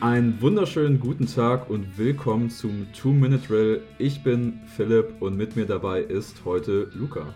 Einen 0.00 0.40
wunderschönen 0.40 1.00
guten 1.00 1.26
Tag 1.26 1.68
und 1.68 1.98
willkommen 1.98 2.50
zum 2.50 2.86
Two-Minute-Drill. 2.92 3.82
Ich 3.98 4.22
bin 4.22 4.60
Philipp 4.76 5.20
und 5.20 5.36
mit 5.36 5.56
mir 5.56 5.66
dabei 5.66 6.02
ist 6.02 6.44
heute 6.44 6.88
Luca. 6.94 7.34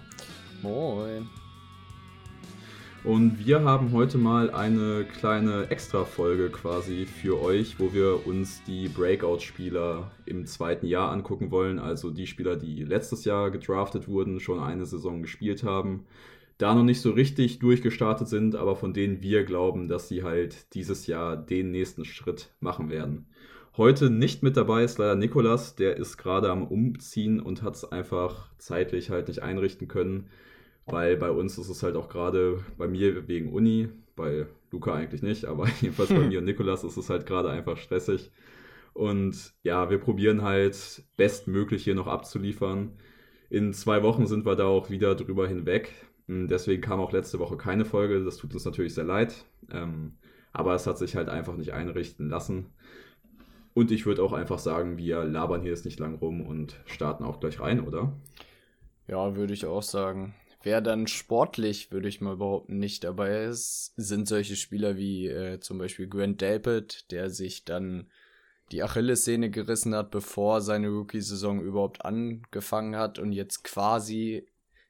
Moin. 0.62 1.28
Und 3.02 3.44
wir 3.44 3.64
haben 3.64 3.90
heute 3.90 4.16
mal 4.16 4.52
eine 4.52 5.04
kleine 5.04 5.70
Extra-Folge 5.70 6.50
quasi 6.50 7.04
für 7.04 7.42
euch, 7.42 7.80
wo 7.80 7.92
wir 7.92 8.28
uns 8.28 8.62
die 8.62 8.86
Breakout-Spieler 8.86 10.12
im 10.26 10.46
zweiten 10.46 10.86
Jahr 10.86 11.10
angucken 11.10 11.50
wollen. 11.50 11.80
Also 11.80 12.10
die 12.10 12.28
Spieler, 12.28 12.54
die 12.54 12.84
letztes 12.84 13.24
Jahr 13.24 13.50
gedraftet 13.50 14.06
wurden, 14.06 14.38
schon 14.38 14.60
eine 14.60 14.86
Saison 14.86 15.20
gespielt 15.20 15.64
haben, 15.64 16.04
da 16.58 16.74
noch 16.74 16.84
nicht 16.84 17.00
so 17.00 17.10
richtig 17.10 17.58
durchgestartet 17.58 18.28
sind, 18.28 18.54
aber 18.56 18.76
von 18.76 18.92
denen 18.92 19.22
wir 19.22 19.44
glauben, 19.44 19.88
dass 19.88 20.08
sie 20.08 20.22
halt 20.22 20.74
dieses 20.74 21.06
Jahr 21.06 21.36
den 21.36 21.70
nächsten 21.70 22.04
Schritt 22.04 22.54
machen 22.60 22.90
werden. 22.90 23.26
Heute 23.76 24.10
nicht 24.10 24.42
mit 24.42 24.56
dabei 24.56 24.84
ist 24.84 24.98
leider 24.98 25.16
Nikolas, 25.16 25.76
der 25.76 25.96
ist 25.96 26.18
gerade 26.18 26.50
am 26.50 26.62
Umziehen 26.62 27.40
und 27.40 27.62
hat 27.62 27.76
es 27.76 27.90
einfach 27.90 28.50
zeitlich 28.58 29.10
halt 29.10 29.28
nicht 29.28 29.42
einrichten 29.42 29.88
können 29.88 30.28
weil 30.86 31.16
bei 31.16 31.30
uns 31.30 31.58
ist 31.58 31.68
es 31.68 31.82
halt 31.82 31.96
auch 31.96 32.08
gerade 32.08 32.64
bei 32.76 32.88
mir 32.88 33.28
wegen 33.28 33.52
Uni, 33.52 33.88
bei 34.16 34.46
Luca 34.70 34.94
eigentlich 34.94 35.22
nicht, 35.22 35.44
aber 35.44 35.68
jedenfalls 35.80 36.10
bei 36.10 36.20
mir 36.20 36.38
und 36.38 36.44
Nikolas 36.44 36.84
ist 36.84 36.96
es 36.96 37.10
halt 37.10 37.26
gerade 37.26 37.50
einfach 37.50 37.76
stressig. 37.76 38.30
Und 38.94 39.54
ja, 39.62 39.88
wir 39.90 39.98
probieren 39.98 40.42
halt 40.42 41.04
bestmöglich 41.16 41.84
hier 41.84 41.94
noch 41.94 42.08
abzuliefern. 42.08 42.92
In 43.48 43.72
zwei 43.72 44.02
Wochen 44.02 44.26
sind 44.26 44.44
wir 44.44 44.54
da 44.54 44.66
auch 44.66 44.90
wieder 44.90 45.14
drüber 45.14 45.48
hinweg. 45.48 45.92
Hm, 46.26 46.48
deswegen 46.48 46.82
kam 46.82 47.00
auch 47.00 47.12
letzte 47.12 47.38
Woche 47.38 47.56
keine 47.56 47.84
Folge. 47.84 48.24
Das 48.24 48.36
tut 48.36 48.54
uns 48.54 48.64
natürlich 48.64 48.94
sehr 48.94 49.04
leid. 49.04 49.44
Ähm, 49.70 50.16
aber 50.52 50.74
es 50.74 50.86
hat 50.86 50.98
sich 50.98 51.16
halt 51.16 51.28
einfach 51.28 51.56
nicht 51.56 51.72
einrichten 51.72 52.28
lassen. 52.28 52.66
Und 53.74 53.90
ich 53.90 54.04
würde 54.04 54.22
auch 54.22 54.32
einfach 54.32 54.58
sagen, 54.58 54.98
wir 54.98 55.24
labern 55.24 55.62
hier 55.62 55.70
jetzt 55.70 55.86
nicht 55.86 55.98
lang 55.98 56.16
rum 56.16 56.42
und 56.42 56.78
starten 56.86 57.24
auch 57.24 57.40
gleich 57.40 57.58
rein, 57.58 57.86
oder? 57.86 58.12
Ja, 59.06 59.34
würde 59.34 59.54
ich 59.54 59.64
auch 59.64 59.82
sagen. 59.82 60.34
Wer 60.62 60.80
dann 60.80 61.06
sportlich, 61.06 61.90
würde 61.90 62.08
ich 62.08 62.20
mal 62.20 62.36
behaupten, 62.36 62.78
nicht 62.78 63.02
dabei 63.02 63.44
ist, 63.44 63.94
sind 63.96 64.28
solche 64.28 64.56
Spieler 64.56 64.96
wie 64.96 65.26
äh, 65.26 65.58
zum 65.58 65.78
Beispiel 65.78 66.06
Grant 66.06 66.40
Delpit, 66.40 67.10
der 67.10 67.30
sich 67.30 67.64
dann 67.64 68.10
die 68.70 68.82
Achillessehne 68.82 69.50
gerissen 69.50 69.94
hat, 69.94 70.10
bevor 70.10 70.60
seine 70.60 70.88
Rookie-Saison 70.88 71.60
überhaupt 71.60 72.04
angefangen 72.04 72.96
hat 72.96 73.18
und 73.18 73.32
jetzt 73.32 73.64
quasi 73.64 74.46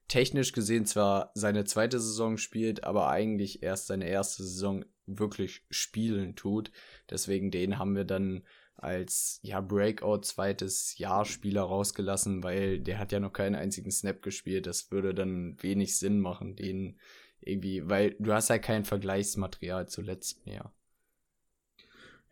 technisch 0.09 0.53
gesehen 0.53 0.87
zwar 0.87 1.31
seine 1.35 1.65
zweite 1.65 2.01
Saison 2.01 2.37
spielt, 2.37 2.85
aber 2.85 3.09
eigentlich 3.09 3.63
erst 3.63 3.87
seine 3.87 4.09
erste 4.09 4.43
Saison 4.43 4.85
wirklich 5.07 5.65
spielen 5.71 6.37
tut. 6.37 6.71
Deswegen 7.11 7.51
den 7.51 7.79
haben 7.79 7.97
wir 7.97 8.05
dann 8.05 8.43
als 8.77 9.39
ja 9.43 9.61
Breakout 9.61 10.23
zweites 10.23 10.99
Jahr 10.99 11.25
Spieler 11.25 11.63
rausgelassen, 11.63 12.43
weil 12.43 12.81
der 12.81 12.99
hat 12.99 13.13
ja 13.13 13.21
noch 13.21 13.33
keinen 13.33 13.55
einzigen 13.55 13.91
Snap 13.91 14.23
gespielt. 14.23 14.67
Das 14.67 14.91
würde 14.91 15.15
dann 15.15 15.57
wenig 15.63 15.99
Sinn 15.99 16.21
machen, 16.21 16.57
den 16.57 16.99
irgendwie, 17.41 17.89
weil 17.89 18.17
du 18.19 18.33
hast 18.33 18.49
ja 18.49 18.59
kein 18.59 18.85
Vergleichsmaterial 18.85 19.89
zu 19.89 20.03
letztem 20.03 20.53
Jahr. 20.53 20.75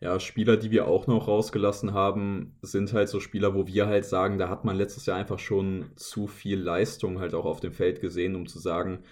Ja, 0.01 0.19
Spieler, 0.19 0.57
die 0.57 0.71
wir 0.71 0.87
auch 0.87 1.05
noch 1.05 1.27
rausgelassen 1.27 1.93
haben, 1.93 2.57
sind 2.63 2.91
halt 2.91 3.07
so 3.07 3.19
Spieler, 3.19 3.53
wo 3.53 3.67
wir 3.67 3.85
halt 3.85 4.03
sagen, 4.05 4.39
da 4.39 4.49
hat 4.49 4.65
man 4.65 4.75
letztes 4.75 5.05
Jahr 5.05 5.17
einfach 5.17 5.37
schon 5.37 5.91
zu 5.95 6.25
viel 6.27 6.59
Leistung 6.59 7.19
halt 7.19 7.35
auch 7.35 7.45
auf 7.45 7.59
dem 7.59 7.71
Feld 7.71 8.01
gesehen, 8.01 8.35
um 8.35 8.47
zu 8.47 8.57
sagen, 8.57 9.03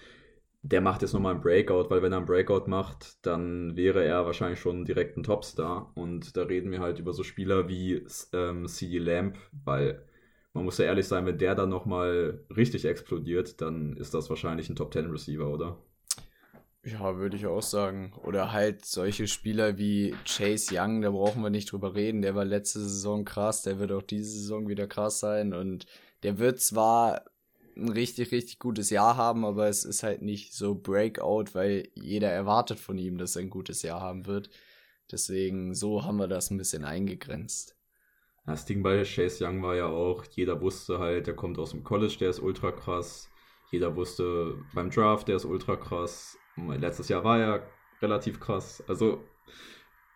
der 0.64 0.82
macht 0.82 1.02
jetzt 1.04 1.14
nochmal 1.14 1.34
einen 1.36 1.42
Breakout, 1.44 1.90
weil 1.92 2.02
wenn 2.04 2.14
er 2.14 2.18
einen 2.20 2.26
Breakout 2.28 2.66
macht, 2.70 3.26
dann 3.26 3.78
wäre 3.78 4.04
er 4.04 4.26
wahrscheinlich 4.26 4.60
schon 4.60 4.86
direkt 4.86 5.18
ein 5.18 5.24
Topstar. 5.24 5.92
Und 5.96 6.38
da 6.38 6.44
reden 6.44 6.72
wir 6.72 6.80
halt 6.82 7.00
über 7.00 7.14
so 7.14 7.24
Spieler 7.24 7.70
wie 7.70 8.06
ähm, 8.34 8.68
CD 8.68 9.00
Lamp, 9.00 9.38
weil 9.66 10.04
man 10.54 10.66
muss 10.66 10.80
ja 10.80 10.86
ehrlich 10.86 11.08
sein, 11.08 11.26
wenn 11.28 11.38
der 11.40 11.56
dann 11.56 11.70
nochmal 11.70 12.46
richtig 12.56 12.86
explodiert, 12.86 13.62
dann 13.62 13.98
ist 13.98 14.14
das 14.16 14.30
wahrscheinlich 14.30 14.70
ein 14.70 14.76
Top 14.76 14.94
10 14.94 15.08
Receiver, 15.12 15.48
oder? 15.50 15.78
Ja, 16.84 17.18
würde 17.18 17.36
ich 17.36 17.46
auch 17.46 17.62
sagen. 17.62 18.14
Oder 18.24 18.52
halt 18.52 18.86
solche 18.86 19.28
Spieler 19.28 19.78
wie 19.78 20.16
Chase 20.26 20.74
Young, 20.74 21.02
da 21.02 21.12
brauchen 21.12 21.44
wir 21.44 21.50
nicht 21.50 21.72
drüber 21.72 21.94
reden. 21.94 22.22
Der 22.22 22.36
war 22.36 22.46
letzte 22.46 22.80
Saison 22.80 23.26
krass, 23.26 23.64
der 23.64 23.80
wird 23.80 23.92
auch 23.92 24.02
diese 24.02 24.32
Saison 24.32 24.70
wieder 24.70 24.88
krass 24.88 25.20
sein. 25.20 25.54
Und 25.54 25.88
der 26.24 26.40
wird 26.40 26.62
zwar 26.62 27.26
ein 27.76 27.90
richtig, 27.90 28.32
richtig 28.32 28.60
gutes 28.60 28.90
Jahr 28.90 29.18
haben, 29.18 29.46
aber 29.46 29.68
es 29.68 29.84
ist 29.84 30.04
halt 30.04 30.22
nicht 30.22 30.54
so 30.54 30.76
Breakout, 30.76 31.54
weil 31.54 31.90
jeder 31.96 32.30
erwartet 32.30 32.80
von 32.80 32.98
ihm, 32.98 33.18
dass 33.18 33.36
er 33.36 33.44
ein 33.44 33.50
gutes 33.50 33.82
Jahr 33.82 34.02
haben 34.02 34.26
wird. 34.26 34.50
Deswegen, 35.12 35.74
so 35.74 36.06
haben 36.06 36.18
wir 36.18 36.28
das 36.28 36.50
ein 36.50 36.58
bisschen 36.58 36.86
eingegrenzt. 36.86 37.76
Das 38.46 38.66
Ding 38.66 38.84
bei 38.84 39.04
Chase 39.04 39.46
Young 39.46 39.62
war 39.62 39.76
ja 39.76 39.88
auch, 39.88 40.24
jeder 40.32 40.62
wusste 40.62 41.00
halt, 41.00 41.28
der 41.28 41.36
kommt 41.36 41.60
aus 41.60 41.72
dem 41.72 41.84
College, 41.84 42.16
der 42.20 42.30
ist 42.30 42.40
ultra 42.40 42.72
krass. 42.72 43.30
Jeder 43.72 43.96
wusste 43.96 44.58
beim 44.74 44.90
Draft, 44.90 45.28
der 45.28 45.36
ist 45.36 45.46
ultra 45.46 45.76
krass. 45.76 46.39
Letztes 46.68 47.10
Jahr 47.10 47.24
war 47.24 47.40
er 47.40 47.64
relativ 48.02 48.40
krass. 48.40 48.84
Also, 48.88 49.24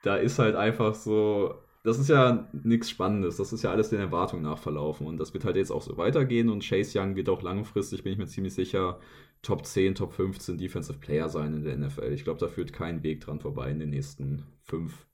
da 0.04 0.16
ist 0.18 0.40
halt 0.40 0.56
einfach 0.56 0.96
so, 0.96 1.56
das 1.84 2.00
ist 2.00 2.09
ja 2.09 2.50
nichts 2.54 2.90
Spannendes. 2.90 3.38
Das 3.38 3.54
ist 3.54 3.64
ja 3.64 3.72
alles 3.72 3.90
den 3.90 4.00
Erwartungen 4.00 4.44
nach 4.44 4.58
verlaufen. 4.58 5.06
Und 5.06 5.18
das 5.18 5.34
wird 5.34 5.46
halt 5.46 5.58
jetzt 5.58 5.72
auch 5.72 5.82
so 5.82 5.98
weitergehen. 5.98 6.50
Und 6.50 6.64
Chase 6.64 7.00
Young 7.00 7.16
wird 7.16 7.30
auch 7.30 7.42
langfristig, 7.42 8.03
bin 8.03 8.14
ich 8.14 8.20
mir 8.20 8.28
ziemlich 8.28 8.53
sicher, 8.53 9.00
Top 9.42 9.66
10, 9.66 9.96
Top 9.96 10.14
15 10.14 10.58
Defensive 10.58 11.00
Player 11.00 11.28
sein 11.28 11.53
in 11.53 11.64
der 11.64 11.78
NFL. 11.78 12.14
Ich 12.14 12.24
glaube, 12.24 12.40
da 12.40 12.48
führt 12.48 12.72
kein 12.72 13.03
Weg 13.03 13.22
dran 13.22 13.42
vorbei 13.42 13.70
in 13.72 13.80
den 13.80 13.90
nächsten 13.90 14.46
fünf 14.62 15.06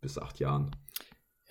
bis 0.00 0.18
acht 0.18 0.40
Jahren. 0.40 0.72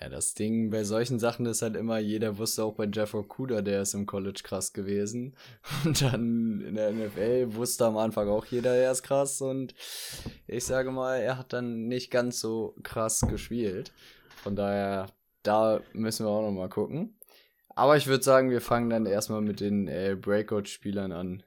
Ja, 0.00 0.08
das 0.08 0.34
Ding 0.34 0.70
bei 0.70 0.84
solchen 0.84 1.18
Sachen 1.18 1.44
ist 1.46 1.62
halt 1.62 1.74
immer, 1.74 1.98
jeder 1.98 2.38
wusste 2.38 2.62
auch 2.62 2.74
bei 2.74 2.86
Jeff 2.86 3.14
Okuda, 3.14 3.62
der 3.62 3.82
ist 3.82 3.94
im 3.94 4.06
College 4.06 4.42
krass 4.44 4.72
gewesen. 4.72 5.34
Und 5.84 6.00
dann 6.02 6.60
in 6.60 6.74
der 6.76 6.92
NFL 6.92 7.54
wusste 7.54 7.86
am 7.86 7.96
Anfang 7.96 8.28
auch 8.28 8.44
jeder, 8.46 8.74
er 8.74 8.92
ist 8.92 9.02
krass. 9.02 9.40
Und 9.40 9.74
ich 10.46 10.64
sage 10.64 10.92
mal, 10.92 11.16
er 11.16 11.36
hat 11.36 11.52
dann 11.52 11.88
nicht 11.88 12.12
ganz 12.12 12.38
so 12.38 12.76
krass 12.84 13.22
gespielt. 13.22 13.92
Von 14.36 14.54
daher, 14.54 15.06
da 15.42 15.80
müssen 15.92 16.26
wir 16.26 16.30
auch 16.30 16.42
noch 16.42 16.52
mal 16.52 16.68
gucken. 16.68 17.18
Aber 17.74 17.96
ich 17.96 18.06
würde 18.06 18.22
sagen, 18.22 18.50
wir 18.50 18.60
fangen 18.60 18.90
dann 18.90 19.06
erstmal 19.06 19.40
mit 19.40 19.58
den 19.58 19.88
äh, 19.88 20.16
Breakout-Spielern 20.20 21.10
an. 21.10 21.42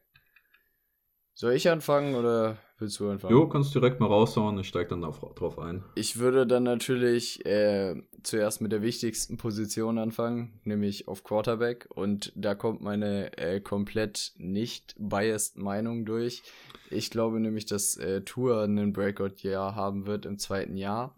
Soll 1.33 1.53
ich 1.53 1.69
anfangen 1.69 2.15
oder 2.15 2.57
willst 2.81 2.99
du 2.99 3.09
anfangen? 3.09 3.33
Jo, 3.33 3.47
kannst 3.47 3.73
direkt 3.73 3.99
mal 3.99 4.07
raushauen, 4.07 4.59
ich 4.59 4.67
steige 4.67 4.89
dann 4.89 5.01
drauf 5.01 5.59
ein. 5.59 5.83
Ich 5.95 6.17
würde 6.17 6.45
dann 6.45 6.63
natürlich 6.63 7.45
äh, 7.45 7.95
zuerst 8.23 8.61
mit 8.61 8.71
der 8.71 8.81
wichtigsten 8.81 9.37
Position 9.37 9.97
anfangen, 9.97 10.59
nämlich 10.63 11.07
auf 11.07 11.23
Quarterback. 11.23 11.87
Und 11.93 12.33
da 12.35 12.55
kommt 12.55 12.81
meine 12.81 13.37
äh, 13.37 13.61
komplett 13.61 14.33
nicht 14.37 14.95
biased 14.97 15.57
Meinung 15.57 16.05
durch. 16.05 16.43
Ich 16.89 17.09
glaube 17.09 17.39
nämlich, 17.39 17.65
dass 17.65 17.95
äh, 17.97 18.21
Tour 18.21 18.63
einen 18.63 18.91
Breakout-Jahr 18.91 19.75
haben 19.75 20.07
wird 20.07 20.25
im 20.25 20.39
zweiten 20.39 20.75
Jahr. 20.75 21.15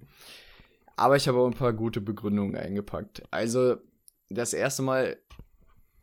Aber 0.96 1.16
ich 1.16 1.28
habe 1.28 1.40
auch 1.40 1.48
ein 1.48 1.54
paar 1.54 1.74
gute 1.74 2.02
Begründungen 2.02 2.56
eingepackt. 2.56 3.24
Also, 3.32 3.78
das 4.30 4.54
erste 4.54 4.84
Mal, 4.84 5.18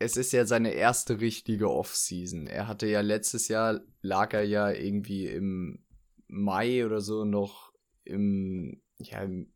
es 0.01 0.17
ist 0.17 0.33
ja 0.33 0.45
seine 0.45 0.71
erste 0.71 1.21
richtige 1.21 1.69
Off-Season. 1.69 2.47
Er 2.47 2.67
hatte 2.67 2.87
ja 2.87 3.01
letztes 3.01 3.47
Jahr, 3.47 3.81
lag 4.01 4.33
er 4.33 4.43
ja 4.43 4.69
irgendwie 4.71 5.27
im 5.27 5.85
Mai 6.27 6.85
oder 6.85 7.01
so 7.01 7.25
noch 7.25 7.73
im, 8.03 8.81
ja, 8.99 9.21
im, 9.21 9.53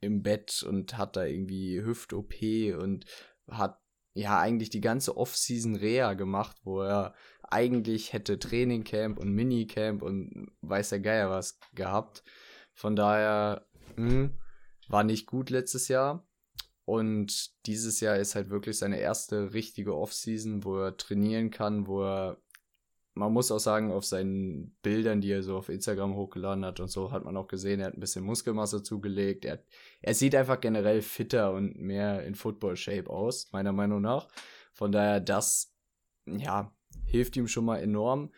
im 0.00 0.22
Bett 0.22 0.62
und 0.62 0.96
hat 0.96 1.16
da 1.16 1.24
irgendwie 1.24 1.82
Hüft-OP 1.82 2.34
und 2.80 3.04
hat 3.48 3.80
ja 4.14 4.40
eigentlich 4.40 4.70
die 4.70 4.80
ganze 4.80 5.16
Off-Season 5.16 5.76
Reha 5.76 6.14
gemacht, 6.14 6.56
wo 6.64 6.82
er 6.82 7.14
eigentlich 7.42 8.12
hätte 8.12 8.38
Trainingcamp 8.38 9.18
und 9.18 9.32
Minicamp 9.32 10.02
und 10.02 10.50
weiß 10.60 10.90
der 10.90 11.00
Geier 11.00 11.30
was 11.30 11.58
gehabt. 11.74 12.22
Von 12.74 12.96
daher 12.96 13.66
Mhm. 13.96 14.34
War 14.88 15.04
nicht 15.04 15.26
gut 15.26 15.50
letztes 15.50 15.88
Jahr. 15.88 16.26
Und 16.84 17.50
dieses 17.66 18.00
Jahr 18.00 18.16
ist 18.16 18.34
halt 18.34 18.50
wirklich 18.50 18.78
seine 18.78 18.98
erste 18.98 19.52
richtige 19.54 19.96
Offseason, 19.96 20.64
wo 20.64 20.78
er 20.78 20.96
trainieren 20.96 21.50
kann, 21.50 21.86
wo 21.86 22.02
er, 22.02 22.38
man 23.14 23.32
muss 23.32 23.52
auch 23.52 23.60
sagen, 23.60 23.92
auf 23.92 24.04
seinen 24.04 24.76
Bildern, 24.82 25.20
die 25.20 25.30
er 25.30 25.42
so 25.42 25.56
auf 25.56 25.68
Instagram 25.68 26.16
hochgeladen 26.16 26.64
hat 26.64 26.80
und 26.80 26.88
so, 26.88 27.12
hat 27.12 27.24
man 27.24 27.36
auch 27.36 27.46
gesehen, 27.46 27.80
er 27.80 27.86
hat 27.86 27.94
ein 27.94 28.00
bisschen 28.00 28.24
Muskelmasse 28.24 28.82
zugelegt. 28.82 29.44
Er, 29.44 29.62
er 30.00 30.14
sieht 30.14 30.34
einfach 30.34 30.60
generell 30.60 31.02
fitter 31.02 31.52
und 31.52 31.76
mehr 31.76 32.24
in 32.24 32.34
Football-Shape 32.34 33.08
aus, 33.08 33.52
meiner 33.52 33.72
Meinung 33.72 34.00
nach. 34.00 34.28
Von 34.72 34.90
daher, 34.90 35.20
das, 35.20 35.74
ja, 36.26 36.74
hilft 37.04 37.36
ihm 37.36 37.46
schon 37.46 37.64
mal 37.64 37.78
enorm. 37.78 38.32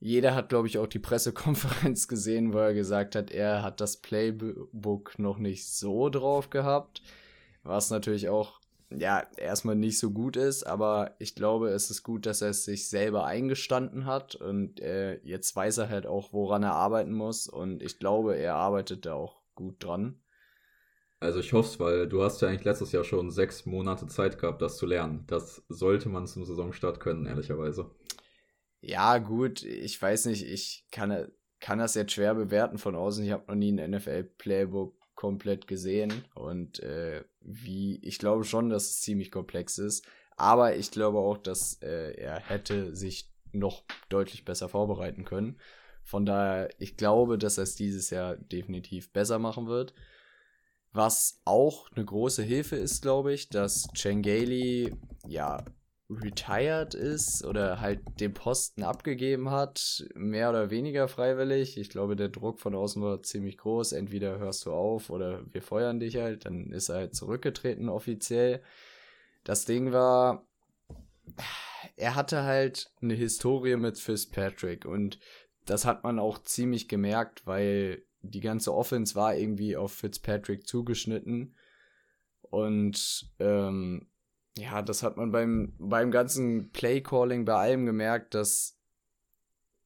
Jeder 0.00 0.34
hat, 0.34 0.48
glaube 0.48 0.68
ich, 0.68 0.78
auch 0.78 0.86
die 0.86 1.00
Pressekonferenz 1.00 2.06
gesehen, 2.08 2.52
wo 2.52 2.58
er 2.58 2.72
gesagt 2.72 3.16
hat, 3.16 3.30
er 3.30 3.62
hat 3.62 3.80
das 3.80 4.00
Playbook 4.00 5.18
noch 5.18 5.38
nicht 5.38 5.68
so 5.68 6.08
drauf 6.08 6.50
gehabt. 6.50 7.02
Was 7.68 7.90
natürlich 7.90 8.30
auch, 8.30 8.60
ja, 8.88 9.26
erstmal 9.36 9.76
nicht 9.76 9.98
so 9.98 10.10
gut 10.10 10.36
ist, 10.36 10.62
aber 10.62 11.14
ich 11.18 11.34
glaube, 11.34 11.68
es 11.68 11.90
ist 11.90 12.02
gut, 12.02 12.24
dass 12.24 12.40
er 12.40 12.48
es 12.48 12.64
sich 12.64 12.88
selber 12.88 13.26
eingestanden 13.26 14.06
hat 14.06 14.36
und 14.36 14.80
äh, 14.80 15.18
jetzt 15.22 15.54
weiß 15.54 15.76
er 15.76 15.90
halt 15.90 16.06
auch, 16.06 16.32
woran 16.32 16.62
er 16.62 16.72
arbeiten 16.72 17.12
muss 17.12 17.46
und 17.46 17.82
ich 17.82 17.98
glaube, 17.98 18.36
er 18.36 18.54
arbeitet 18.54 19.04
da 19.04 19.12
auch 19.12 19.42
gut 19.54 19.84
dran. 19.84 20.18
Also 21.20 21.40
ich 21.40 21.52
hoffe 21.52 21.68
es, 21.68 21.78
weil 21.78 22.08
du 22.08 22.22
hast 22.22 22.40
ja 22.40 22.48
eigentlich 22.48 22.64
letztes 22.64 22.92
Jahr 22.92 23.04
schon 23.04 23.30
sechs 23.30 23.66
Monate 23.66 24.06
Zeit 24.06 24.38
gehabt, 24.38 24.62
das 24.62 24.78
zu 24.78 24.86
lernen. 24.86 25.24
Das 25.26 25.62
sollte 25.68 26.08
man 26.08 26.26
zum 26.26 26.46
Saisonstart 26.46 27.00
können, 27.00 27.26
ehrlicherweise. 27.26 27.90
Ja, 28.80 29.18
gut, 29.18 29.62
ich 29.62 30.00
weiß 30.00 30.24
nicht, 30.24 30.46
ich 30.46 30.86
kann, 30.90 31.30
kann 31.60 31.80
das 31.80 31.96
jetzt 31.96 32.12
schwer 32.12 32.34
bewerten 32.34 32.78
von 32.78 32.94
außen. 32.94 33.22
Ich 33.24 33.32
habe 33.32 33.44
noch 33.46 33.56
nie 33.56 33.78
ein 33.78 33.90
NFL-Playbook 33.90 34.97
komplett 35.18 35.66
gesehen 35.66 36.24
und 36.36 36.78
äh, 36.78 37.24
wie, 37.40 37.98
ich 38.04 38.20
glaube 38.20 38.44
schon, 38.44 38.70
dass 38.70 38.84
es 38.84 39.00
ziemlich 39.00 39.32
komplex 39.32 39.76
ist, 39.76 40.06
aber 40.36 40.76
ich 40.76 40.92
glaube 40.92 41.18
auch, 41.18 41.36
dass 41.36 41.82
äh, 41.82 42.12
er 42.12 42.38
hätte 42.38 42.94
sich 42.94 43.28
noch 43.50 43.82
deutlich 44.10 44.44
besser 44.44 44.68
vorbereiten 44.68 45.24
können. 45.24 45.58
Von 46.04 46.24
daher, 46.24 46.70
ich 46.78 46.96
glaube, 46.96 47.36
dass 47.36 47.58
er 47.58 47.64
es 47.64 47.74
dieses 47.74 48.10
Jahr 48.10 48.36
definitiv 48.36 49.12
besser 49.12 49.40
machen 49.40 49.66
wird. 49.66 49.92
Was 50.92 51.42
auch 51.44 51.90
eine 51.90 52.04
große 52.04 52.44
Hilfe 52.44 52.76
ist, 52.76 53.02
glaube 53.02 53.32
ich, 53.32 53.48
dass 53.48 53.88
Chengeli 53.94 54.94
ja 55.26 55.64
retired 56.10 56.94
ist 56.94 57.44
oder 57.44 57.80
halt 57.80 58.00
den 58.20 58.32
Posten 58.32 58.82
abgegeben 58.82 59.50
hat, 59.50 60.06
mehr 60.14 60.48
oder 60.48 60.70
weniger 60.70 61.06
freiwillig. 61.06 61.76
Ich 61.76 61.90
glaube, 61.90 62.16
der 62.16 62.30
Druck 62.30 62.60
von 62.60 62.74
außen 62.74 63.02
war 63.02 63.22
ziemlich 63.22 63.58
groß. 63.58 63.92
Entweder 63.92 64.38
hörst 64.38 64.64
du 64.66 64.72
auf 64.72 65.10
oder 65.10 65.42
wir 65.52 65.62
feuern 65.62 66.00
dich 66.00 66.16
halt. 66.16 66.46
Dann 66.46 66.72
ist 66.72 66.88
er 66.88 66.96
halt 66.96 67.14
zurückgetreten 67.14 67.88
offiziell. 67.88 68.62
Das 69.44 69.66
Ding 69.66 69.92
war, 69.92 70.46
er 71.96 72.14
hatte 72.14 72.42
halt 72.42 72.90
eine 73.02 73.14
Historie 73.14 73.76
mit 73.76 73.98
Fitzpatrick 73.98 74.86
und 74.86 75.18
das 75.66 75.84
hat 75.84 76.04
man 76.04 76.18
auch 76.18 76.38
ziemlich 76.38 76.88
gemerkt, 76.88 77.46
weil 77.46 78.02
die 78.22 78.40
ganze 78.40 78.74
Offense 78.74 79.14
war 79.14 79.36
irgendwie 79.36 79.76
auf 79.76 79.92
Fitzpatrick 79.92 80.66
zugeschnitten. 80.66 81.54
Und 82.50 83.30
ähm, 83.38 84.08
ja, 84.58 84.82
das 84.82 85.02
hat 85.02 85.16
man 85.16 85.32
beim, 85.32 85.74
beim 85.78 86.10
ganzen 86.10 86.70
Play-Calling 86.70 87.44
bei 87.44 87.54
allem 87.54 87.86
gemerkt, 87.86 88.34
dass 88.34 88.78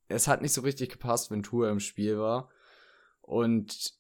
es 0.09 0.29
hat 0.29 0.43
nicht 0.43 0.53
so 0.53 0.61
richtig 0.61 0.91
gepasst, 0.91 1.31
wenn 1.31 1.43
Tour 1.43 1.71
im 1.71 1.81
Spiel 1.81 2.19
war. 2.19 2.51
Und 3.21 3.95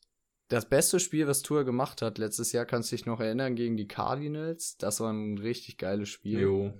das 0.48 0.69
beste 0.69 1.00
Spiel, 1.00 1.26
was 1.26 1.42
Tour 1.42 1.64
gemacht 1.64 2.02
hat 2.02 2.19
letztes 2.19 2.52
Jahr, 2.52 2.66
kannst 2.66 2.92
du 2.92 2.96
dich 2.96 3.06
noch 3.06 3.20
erinnern, 3.20 3.54
gegen 3.54 3.76
die 3.76 3.88
Cardinals. 3.88 4.76
Das 4.76 5.00
war 5.00 5.10
ein 5.10 5.38
richtig 5.38 5.78
geiles 5.78 6.10
Spiel. 6.10 6.40
Jo. 6.40 6.74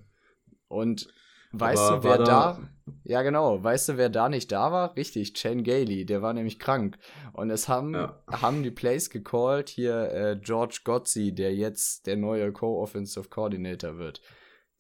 Und 0.69 1.09
Weißt 1.53 1.83
Aber 1.83 1.97
du, 1.97 2.05
wer 2.05 2.19
da, 2.19 2.25
da, 2.25 2.69
Ja, 3.05 3.23
genau. 3.23 3.63
Weißt 3.63 3.89
du, 3.89 3.97
wer 3.97 4.09
da 4.09 4.29
nicht 4.29 4.53
da 4.53 4.71
war? 4.71 4.97
Richtig, 4.97 5.35
Chen 5.35 5.65
Gailey. 5.65 6.07
Der 6.07 6.23
war 6.23 6.33
nämlich 6.33 6.59
krank. 6.59 6.99
Und 7.33 7.51
es 7.51 7.69
haben, 7.69 7.95
ja. 7.95 8.23
haben 8.31 8.63
die 8.63 8.71
Plays 8.71 9.11
gecallt. 9.11 9.69
Hier 9.69 10.13
äh, 10.13 10.39
George 10.41 10.81
Gotzi, 10.85 11.35
der 11.35 11.55
jetzt 11.55 12.07
der 12.07 12.17
neue 12.17 12.53
Co-Offensive 12.53 13.29
Coordinator 13.29 13.99
wird. 13.99 14.21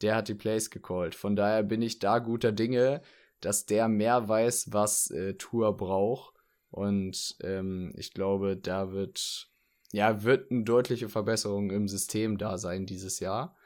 Der 0.02 0.14
hat 0.14 0.28
die 0.28 0.34
Plays 0.34 0.70
gecallt. 0.70 1.14
Von 1.14 1.34
daher 1.34 1.62
bin 1.62 1.82
ich 1.82 1.98
da 1.98 2.20
guter 2.20 2.52
Dinge, 2.52 3.02
dass 3.40 3.66
der 3.66 3.88
mehr 3.88 4.28
weiß, 4.28 4.72
was 4.72 5.10
äh, 5.10 5.34
Tour 5.34 5.76
braucht. 5.76 6.34
Und 6.70 7.36
ähm, 7.42 7.92
ich 7.96 8.14
glaube, 8.14 8.56
da 8.56 8.92
wird, 8.92 9.50
ja, 9.90 10.22
wird 10.22 10.50
eine 10.50 10.62
deutliche 10.62 11.08
Verbesserung 11.08 11.70
im 11.70 11.88
System 11.88 12.38
da 12.38 12.56
sein 12.56 12.86
dieses 12.86 13.20
Jahr. 13.20 13.56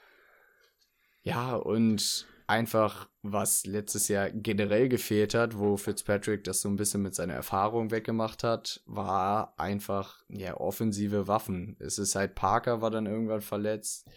Ja, 1.23 1.57
und 1.57 2.27
einfach, 2.47 3.09
was 3.23 3.67
letztes 3.67 4.09
Jahr 4.09 4.31
generell 4.31 4.89
gefehlt 4.89 5.35
hat, 5.35 5.59
wo 5.59 5.77
Fitzpatrick 5.77 6.45
das 6.45 6.61
so 6.61 6.69
ein 6.69 6.77
bisschen 6.77 7.03
mit 7.03 7.15
seiner 7.15 7.35
Erfahrung 7.35 7.91
weggemacht 7.91 8.45
hat, 8.45 8.83
war 8.87 9.55
einfach, 9.59 10.23
ja, 10.29 10.57
offensive 10.57 11.29
Waffen. 11.29 11.77
Es 11.79 11.99
ist 11.99 12.15
halt 12.15 12.35
Parker 12.35 12.81
war 12.81 12.91
dann 12.91 13.07
irgendwann 13.07 13.41
verletzt. 13.41 14.09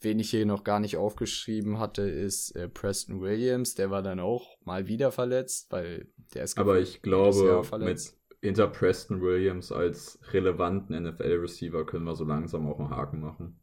Wen 0.00 0.20
ich 0.20 0.30
hier 0.30 0.46
noch 0.46 0.62
gar 0.62 0.78
nicht 0.78 0.96
aufgeschrieben 0.96 1.80
hatte, 1.80 2.02
ist 2.02 2.52
äh, 2.52 2.68
Preston 2.68 3.20
Williams. 3.20 3.74
Der 3.74 3.90
war 3.90 4.02
dann 4.02 4.20
auch 4.20 4.56
mal 4.64 4.86
wieder 4.86 5.10
verletzt, 5.10 5.66
weil 5.70 6.06
der 6.34 6.44
ist 6.44 6.56
Aber 6.56 6.78
ich 6.78 7.02
glaube, 7.02 7.64
mit 7.78 8.14
hinter 8.40 8.68
Preston 8.68 9.20
Williams 9.20 9.72
als 9.72 10.20
relevanten 10.32 11.02
NFL-Receiver 11.02 11.84
können 11.84 12.04
wir 12.04 12.14
so 12.14 12.24
langsam 12.24 12.68
auch 12.68 12.78
einen 12.78 12.90
Haken 12.90 13.20
machen. 13.20 13.58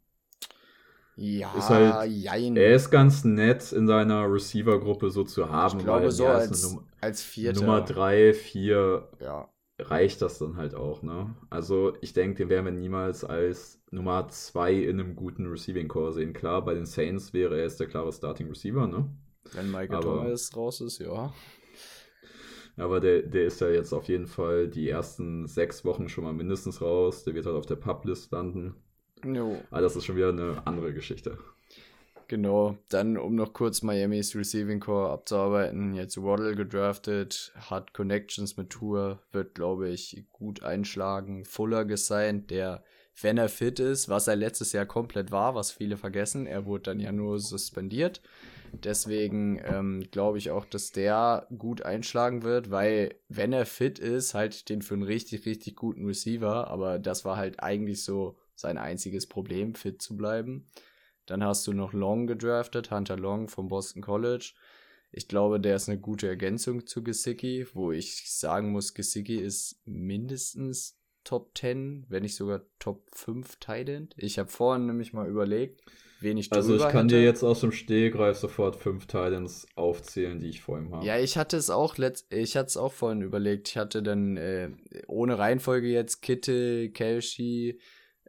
Ja, 1.17 1.53
ist 1.57 1.69
halt, 1.69 2.12
jein. 2.12 2.57
Er 2.57 2.75
ist 2.75 2.89
ganz 2.89 3.23
nett 3.23 3.71
in 3.71 3.88
seiner 3.88 4.31
Receiver-Gruppe 4.31 5.09
so 5.09 5.23
zu 5.23 5.50
haben. 5.50 5.79
Ich 5.79 5.85
glaube, 5.85 6.12
so 6.12 6.27
als, 6.27 6.73
Num 6.73 6.85
als 7.00 7.23
Vierter. 7.23 7.62
Nummer 7.62 7.81
3, 7.81 8.33
4 8.33 9.09
ja. 9.21 9.50
reicht 9.79 10.21
das 10.21 10.39
dann 10.39 10.57
halt 10.57 10.75
auch. 10.75 11.03
Ne? 11.03 11.33
Also 11.50 11.94
ich 12.01 12.12
denke, 12.12 12.39
den 12.39 12.50
werden 12.50 12.65
wir 12.65 12.73
niemals 12.73 13.23
als 13.23 13.81
Nummer 13.91 14.27
2 14.27 14.73
in 14.73 15.00
einem 15.00 15.15
guten 15.15 15.47
Receiving-Core 15.47 16.12
sehen. 16.12 16.33
Klar, 16.33 16.65
bei 16.65 16.73
den 16.73 16.85
Saints 16.85 17.31
wäre 17.31 17.56
er 17.56 17.63
jetzt 17.63 17.79
der 17.79 17.88
klare 17.88 18.12
Starting-Receiver. 18.12 18.85
Ne? 18.88 19.09
Wenn 19.53 19.71
Michael 19.71 19.95
Aber, 19.95 20.03
Thomas 20.03 20.56
raus 20.56 20.81
ist, 20.81 21.00
ja. 21.00 21.33
Aber 22.75 23.00
der, 23.00 23.21
der 23.21 23.45
ist 23.45 23.62
ja 23.62 23.69
jetzt 23.69 23.94
auf 23.94 24.09
jeden 24.09 24.27
Fall 24.27 24.67
die 24.67 24.89
ersten 24.89 25.47
sechs 25.47 25.85
Wochen 25.85 26.09
schon 26.09 26.25
mal 26.25 26.33
mindestens 26.33 26.81
raus. 26.81 27.23
Der 27.23 27.33
wird 27.33 27.45
halt 27.45 27.56
auf 27.56 27.65
der 27.65 27.77
Publist 27.77 28.33
landen. 28.33 28.75
Jo. 29.25 29.57
Aber 29.72 29.81
das 29.81 29.95
ist 29.95 30.06
schon 30.06 30.16
wieder 30.16 30.30
eine 30.30 30.62
andere 30.66 30.94
Geschichte. 30.94 31.38
Genau, 32.27 32.77
dann 32.89 33.18
um 33.18 33.36
noch 33.36 33.54
kurz 33.54 33.83
Miamis 33.83 34.36
Receiving 34.36 34.80
Core 34.80 35.12
abzuarbeiten. 35.12 35.94
Jetzt 35.94 36.18
Waddle 36.22 36.56
gedraftet, 36.56 37.54
hat 37.69 37.94
Connections 37.94 38.57
mit 38.57 38.72
Tour, 38.72 39.19
wird 39.31 39.54
glaube 39.54 39.89
ich 39.89 40.25
gut 40.31 40.63
einschlagen. 40.63 41.45
Fuller 41.45 41.86
gesigned, 41.86 42.50
der, 42.50 42.83
wenn 43.22 43.38
er 43.38 43.48
fit 43.48 43.80
ist, 43.80 44.10
was 44.10 44.27
er 44.27 44.36
letztes 44.36 44.72
Jahr 44.74 44.88
komplett 44.88 45.31
war, 45.31 45.54
was 45.54 45.72
viele 45.72 45.98
vergessen, 45.98 46.48
er 46.48 46.66
wurde 46.66 46.83
dann 46.83 47.00
ja 47.00 47.12
nur 47.12 47.39
suspendiert. 47.39 48.22
Deswegen 48.83 49.62
ähm, 49.63 50.04
glaube 50.12 50.39
ich 50.39 50.50
auch, 50.50 50.66
dass 50.66 50.92
der 50.92 51.48
gut 51.57 51.83
einschlagen 51.83 52.42
wird, 52.42 52.72
weil 52.72 53.16
wenn 53.30 53.54
er 53.54 53.68
fit 53.68 54.00
ist, 54.00 54.33
halte 54.33 54.57
ich 54.57 54.66
den 54.66 54.81
für 54.81 54.95
einen 54.95 55.04
richtig, 55.04 55.45
richtig 55.45 55.75
guten 55.75 56.06
Receiver. 56.06 56.68
Aber 56.68 57.00
das 57.00 57.24
war 57.24 57.38
halt 57.38 57.62
eigentlich 57.62 58.04
so 58.04 58.36
sein 58.55 58.77
einziges 58.77 59.27
Problem, 59.27 59.75
fit 59.75 60.01
zu 60.01 60.15
bleiben. 60.17 60.69
Dann 61.25 61.43
hast 61.43 61.65
du 61.67 61.74
noch 61.74 61.93
Long 61.93 62.27
gedraftet, 62.27 62.91
Hunter 62.91 63.17
Long 63.17 63.47
vom 63.47 63.67
Boston 63.67 64.01
College. 64.01 64.53
Ich 65.12 65.27
glaube, 65.27 65.59
der 65.59 65.75
ist 65.75 65.89
eine 65.89 66.00
gute 66.00 66.27
Ergänzung 66.27 66.85
zu 66.85 67.03
Gesicki, 67.03 67.65
wo 67.74 67.91
ich 67.91 68.31
sagen 68.31 68.71
muss, 68.71 68.93
Gesicki 68.93 69.38
ist 69.38 69.81
mindestens 69.85 71.00
Top 71.24 71.57
10, 71.57 72.05
wenn 72.09 72.24
nicht 72.24 72.35
sogar 72.35 72.62
Top 72.79 73.09
5 73.13 73.55
Titan. 73.55 74.09
Ich 74.17 74.38
habe 74.38 74.50
vorhin 74.50 74.85
nämlich 74.85 75.13
mal 75.13 75.27
überlegt, 75.27 75.81
wen 76.19 76.38
ich 76.38 76.51
Also 76.51 76.75
ich 76.75 76.81
kann 76.81 77.07
hätte. 77.07 77.15
dir 77.15 77.24
jetzt 77.24 77.43
aus 77.43 77.62
dem 77.62 77.71
Stehgreif 77.71 78.38
sofort 78.38 78.75
fünf 78.75 79.07
Titans 79.07 79.65
aufzählen, 79.75 80.39
die 80.39 80.50
ich 80.50 80.62
vor 80.62 80.77
ihm 80.77 80.93
habe. 80.93 81.05
Ja, 81.05 81.17
ich 81.17 81.38
hatte 81.38 81.57
es 81.57 81.69
auch 81.69 81.97
letzt 81.97 82.31
ich 82.31 82.55
hatte 82.55 82.67
es 82.67 82.77
auch 82.77 82.93
vorhin 82.93 83.21
überlegt. 83.21 83.69
Ich 83.69 83.77
hatte 83.77 84.03
dann 84.03 84.38
äh, 84.38 84.69
ohne 85.07 85.39
Reihenfolge 85.39 85.88
jetzt 85.88 86.21
Kittel, 86.21 86.89
Kelshi, 86.91 87.79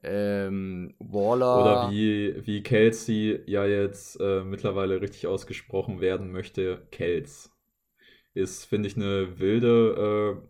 ähm, 0.07 0.95
Waller. 0.99 1.61
Oder 1.61 1.91
wie, 1.93 2.47
wie 2.47 2.63
Kelsey 2.63 3.41
ja 3.47 3.67
jetzt 3.67 4.21
äh, 4.21 4.43
mittlerweile 4.43 5.01
richtig 5.01 5.27
ausgesprochen 5.27 6.01
werden 6.01 6.33
möchte, 6.33 6.87
Kels. 6.91 7.53
Ist, 8.35 8.65
finde 8.65 8.89
ich, 8.89 8.97
eine 8.97 9.39
wilde, 9.39 10.41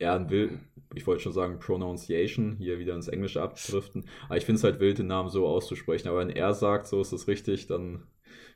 äh, 0.00 0.04
ja, 0.04 0.16
ein 0.16 0.30
wild, 0.30 0.52
ich 0.94 1.06
wollte 1.06 1.22
schon 1.22 1.32
sagen 1.32 1.58
Pronunciation, 1.58 2.56
hier 2.58 2.78
wieder 2.78 2.94
ins 2.94 3.08
Englische 3.08 3.42
abdriften. 3.42 4.08
Aber 4.26 4.36
ich 4.36 4.44
finde 4.44 4.58
es 4.58 4.64
halt 4.64 4.80
wild, 4.80 4.98
den 4.98 5.06
Namen 5.08 5.28
so 5.28 5.46
auszusprechen. 5.46 6.08
Aber 6.08 6.20
wenn 6.20 6.30
er 6.30 6.54
sagt, 6.54 6.86
so 6.86 7.00
ist 7.00 7.12
es 7.12 7.28
richtig, 7.28 7.66
dann 7.66 8.06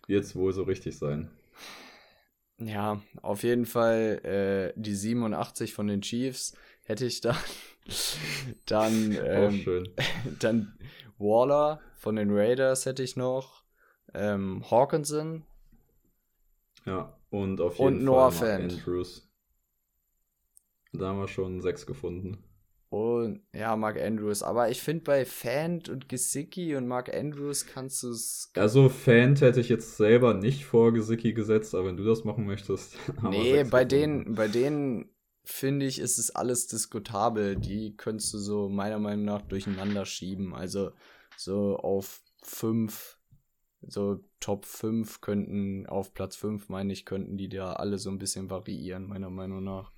wird 0.07 0.25
es 0.25 0.35
wohl 0.35 0.52
so 0.52 0.62
richtig 0.62 0.97
sein. 0.99 1.30
Ja, 2.59 3.00
auf 3.23 3.42
jeden 3.42 3.64
Fall 3.64 4.73
äh, 4.76 4.80
die 4.80 4.95
87 4.95 5.73
von 5.73 5.87
den 5.87 6.02
Chiefs 6.02 6.54
hätte 6.85 7.07
ich 7.07 7.21
da 7.21 7.37
dann, 8.66 9.16
ähm, 9.25 9.87
dann 10.38 10.78
Waller 11.18 11.80
von 11.97 12.16
den 12.16 12.30
Raiders 12.30 12.87
hätte 12.87 13.02
ich 13.02 13.16
noch. 13.16 13.62
Ähm, 14.14 14.64
Hawkinson. 14.70 15.44
Ja, 16.87 17.16
und 17.30 17.61
auf 17.61 17.78
jeden 17.78 18.09
und 18.09 18.32
Fall 18.32 18.62
Andrews. 18.62 19.30
Da 20.92 21.09
haben 21.09 21.20
wir 21.20 21.28
schon 21.28 21.61
sechs 21.61 21.87
gefunden. 21.87 22.42
Und 22.90 23.42
ja, 23.52 23.76
Mark 23.76 24.00
Andrews. 24.00 24.42
Aber 24.42 24.68
ich 24.68 24.82
finde 24.82 25.04
bei 25.04 25.25
Fant 25.25 25.88
und 25.88 26.09
Gesicki 26.09 26.75
und 26.75 26.88
Mark 26.88 27.14
Andrews 27.14 27.66
kannst 27.66 28.02
du 28.02 28.11
es. 28.11 28.50
Also 28.56 28.88
Fant 28.88 29.40
hätte 29.40 29.61
ich 29.61 29.68
jetzt 29.68 29.97
selber 29.97 30.35
nicht 30.35 30.64
vor 30.64 30.92
Gesicki 30.92 31.32
gesetzt, 31.32 31.75
aber 31.76 31.87
wenn 31.87 31.97
du 31.97 32.04
das 32.04 32.25
machen 32.25 32.47
möchtest. 32.47 32.97
nee, 33.30 33.62
bei 33.62 33.85
denen, 33.85 34.35
bei 34.35 34.49
denen 34.49 35.09
finde 35.44 35.87
ich, 35.87 35.99
ist 35.99 36.18
es 36.18 36.35
alles 36.35 36.66
diskutabel. 36.66 37.56
Die 37.56 37.97
könntest 37.97 38.35
du 38.35 38.38
so 38.38 38.68
meiner 38.68 38.99
Meinung 38.99 39.25
nach 39.25 39.42
durcheinander 39.42 40.04
schieben. 40.04 40.54
Also 40.54 40.92
so 41.37 41.76
auf 41.78 42.23
5, 42.42 43.18
so 43.82 44.20
Top 44.40 44.64
5 44.64 45.20
könnten, 45.20 45.87
auf 45.87 46.14
Platz 46.14 46.37
5 46.37 46.68
meine 46.68 46.92
ich, 46.92 47.04
könnten 47.04 47.37
die 47.37 47.49
da 47.49 47.75
alle 47.75 47.99
so 47.99 48.11
ein 48.11 48.18
bisschen 48.18 48.50
variieren, 48.50 49.06
meiner 49.06 49.30
Meinung 49.30 49.64
nach. 49.64 49.92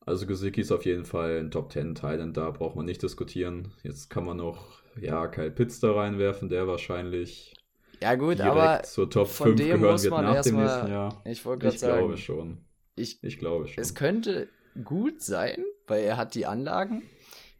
Also 0.00 0.26
Gesicki 0.26 0.62
ist 0.62 0.72
auf 0.72 0.86
jeden 0.86 1.04
Fall 1.04 1.38
ein 1.38 1.50
Top 1.50 1.70
10 1.70 1.94
Thailand, 1.94 2.36
da 2.36 2.50
braucht 2.50 2.76
man 2.76 2.86
nicht 2.86 3.02
diskutieren. 3.02 3.72
Jetzt 3.82 4.08
kann 4.08 4.24
man 4.24 4.38
noch, 4.38 4.82
ja, 4.98 5.26
Kyle 5.26 5.50
Pitts 5.50 5.80
da 5.80 5.92
reinwerfen, 5.92 6.48
der 6.48 6.66
wahrscheinlich 6.66 7.54
ja 8.00 8.14
gut, 8.14 8.40
aber 8.40 8.82
zur 8.84 9.10
Top 9.10 9.28
5 9.28 9.56
gehören 9.56 9.82
wird 9.82 10.10
nach 10.10 10.42
dem 10.42 10.56
nächsten 10.56 10.88
Jahr. 10.88 11.20
Ich 11.24 11.44
wollte 11.44 11.66
gerade 11.66 11.78
sagen. 11.78 11.94
Ich 11.94 11.98
glaube 11.98 12.16
schon. 12.16 12.58
Ich, 12.94 13.22
ich 13.22 13.38
glaube 13.38 13.66
schon. 13.66 13.82
Es 13.82 13.94
könnte 13.94 14.48
gut 14.84 15.22
sein, 15.22 15.64
weil 15.86 16.04
er 16.04 16.16
hat 16.16 16.34
die 16.34 16.46
Anlagen. 16.46 17.02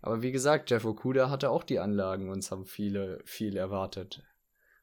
Aber 0.00 0.22
wie 0.22 0.32
gesagt, 0.32 0.70
Jeff 0.70 0.84
Okuda 0.84 1.30
hatte 1.30 1.50
auch 1.50 1.64
die 1.64 1.78
Anlagen 1.78 2.30
und 2.30 2.38
es 2.38 2.50
haben 2.50 2.66
viele 2.66 3.20
viel 3.24 3.56
erwartet. 3.56 4.22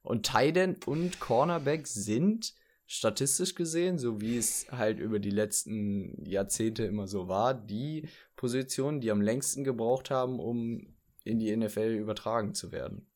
Und 0.01 0.29
Titan 0.31 0.75
und 0.85 1.19
Cornerback 1.19 1.87
sind 1.87 2.53
statistisch 2.85 3.55
gesehen, 3.55 3.97
so 3.97 4.21
wie 4.21 4.37
es 4.37 4.67
halt 4.71 4.99
über 4.99 5.19
die 5.19 5.31
letzten 5.31 6.23
Jahrzehnte 6.25 6.85
immer 6.85 7.07
so 7.07 7.27
war, 7.27 7.53
die 7.53 8.07
Positionen, 8.35 9.01
die 9.01 9.09
am 9.09 9.21
längsten 9.21 9.63
gebraucht 9.63 10.11
haben, 10.11 10.39
um 10.39 10.95
in 11.23 11.39
die 11.39 11.55
NFL 11.55 11.95
übertragen 11.95 12.53
zu 12.53 12.71
werden. 12.71 13.07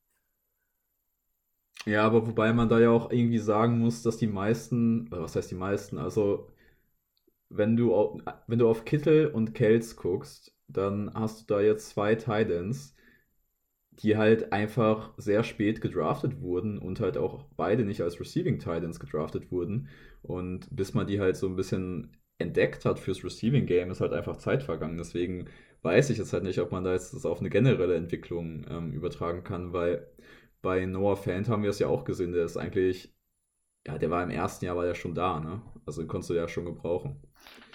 Ja, 1.86 2.04
aber 2.04 2.28
wobei 2.28 2.52
man 2.54 2.68
da 2.68 2.80
ja 2.80 2.90
auch 2.90 3.12
irgendwie 3.12 3.38
sagen 3.38 3.80
muss, 3.80 4.02
dass 4.02 4.18
die 4.18 4.28
meisten, 4.28 5.10
was 5.12 5.36
heißt 5.36 5.52
die 5.52 5.56
meisten, 5.56 5.98
also 5.98 6.50
wenn 7.50 7.76
du 7.78 7.94
auf, 7.96 8.22
wenn 8.48 8.60
du 8.60 8.70
auf 8.70 8.86
Kittel 8.86 9.28
und 9.28 9.54
Kels 9.56 9.96
guckst, 9.96 10.54
dann 10.68 11.14
hast 11.14 11.50
du 11.50 11.56
da 11.56 11.62
jetzt 11.62 11.90
zwei 11.90 12.16
Titans, 12.16 12.96
die 13.92 14.18
halt 14.18 14.54
einfach 14.54 15.14
sehr 15.18 15.44
spät 15.44 15.82
gedraftet 15.82 16.42
wurden 16.42 16.78
und 16.80 17.00
halt 17.00 17.18
auch 17.18 17.44
beide 17.58 17.84
nicht 17.86 18.02
als 18.02 18.20
Receiving 18.20 18.60
Titans 18.60 19.00
gedraftet 19.00 19.52
wurden. 19.52 19.90
Und 20.22 20.68
bis 20.76 20.94
man 20.94 21.08
die 21.08 21.20
halt 21.20 21.36
so 21.38 21.48
ein 21.48 21.56
bisschen 21.56 22.16
entdeckt 22.38 22.86
hat 22.86 23.00
fürs 23.00 23.24
Receiving 23.24 23.66
Game, 23.66 23.92
ist 23.92 24.00
halt 24.02 24.14
einfach 24.14 24.38
Zeit 24.38 24.64
vergangen. 24.64 24.98
Deswegen 24.98 25.50
weiß 25.82 26.10
ich 26.12 26.18
jetzt 26.18 26.32
halt 26.34 26.44
nicht, 26.44 26.60
ob 26.60 26.72
man 26.72 26.84
da 26.84 26.94
jetzt 26.94 27.14
das 27.14 27.26
auf 27.26 27.40
eine 27.42 27.50
generelle 27.50 27.96
Entwicklung 27.96 28.66
ähm, 28.70 28.94
übertragen 28.94 29.44
kann, 29.44 29.74
weil 29.74 30.08
bei 30.62 30.86
Noah 30.86 31.18
Fant 31.18 31.50
haben 31.50 31.64
wir 31.64 31.70
es 31.70 31.80
ja 31.80 31.88
auch 31.88 32.06
gesehen, 32.06 32.32
der 32.34 32.46
ist 32.46 32.58
eigentlich, 32.58 33.14
ja, 33.88 33.98
der 33.98 34.10
war 34.12 34.24
im 34.24 34.32
ersten 34.32 34.66
Jahr 34.66 34.78
war 34.78 34.86
der 34.86 34.96
schon 34.96 35.16
da, 35.16 35.40
ne? 35.40 35.62
Also 35.86 36.02
den 36.02 36.08
konntest 36.10 36.32
du 36.32 36.36
ja 36.36 36.48
schon 36.50 36.66
gebrauchen. 36.66 37.22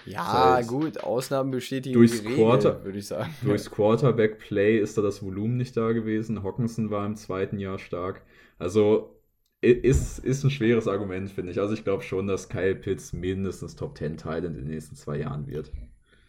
Ja, 0.05 0.57
das 0.57 0.67
gut, 0.67 1.03
Ausnahmen 1.03 1.51
bestätigen 1.51 1.95
durchs 1.95 2.21
die 2.21 2.35
Quarter, 2.35 2.83
würde 2.83 2.99
ich 2.99 3.07
sagen. 3.07 3.33
Durchs 3.41 3.71
Quarterback-Play 3.71 4.79
ist 4.79 4.97
da 4.97 5.01
das 5.01 5.23
Volumen 5.23 5.57
nicht 5.57 5.75
da 5.75 5.91
gewesen. 5.93 6.43
Hawkinson 6.43 6.91
war 6.91 7.05
im 7.05 7.15
zweiten 7.15 7.57
Jahr 7.57 7.79
stark. 7.79 8.21
Also 8.59 9.15
ist, 9.61 10.19
ist 10.19 10.43
ein 10.43 10.51
schweres 10.51 10.87
Argument, 10.87 11.31
finde 11.31 11.51
ich. 11.51 11.59
Also 11.59 11.73
ich 11.73 11.83
glaube 11.83 12.03
schon, 12.03 12.27
dass 12.27 12.49
Kyle 12.49 12.75
Pitts 12.75 13.13
mindestens 13.13 13.75
Top 13.75 13.97
10 13.97 14.17
Teil 14.17 14.45
in 14.45 14.53
den 14.53 14.67
nächsten 14.67 14.95
zwei 14.95 15.17
Jahren 15.17 15.47
wird. 15.47 15.71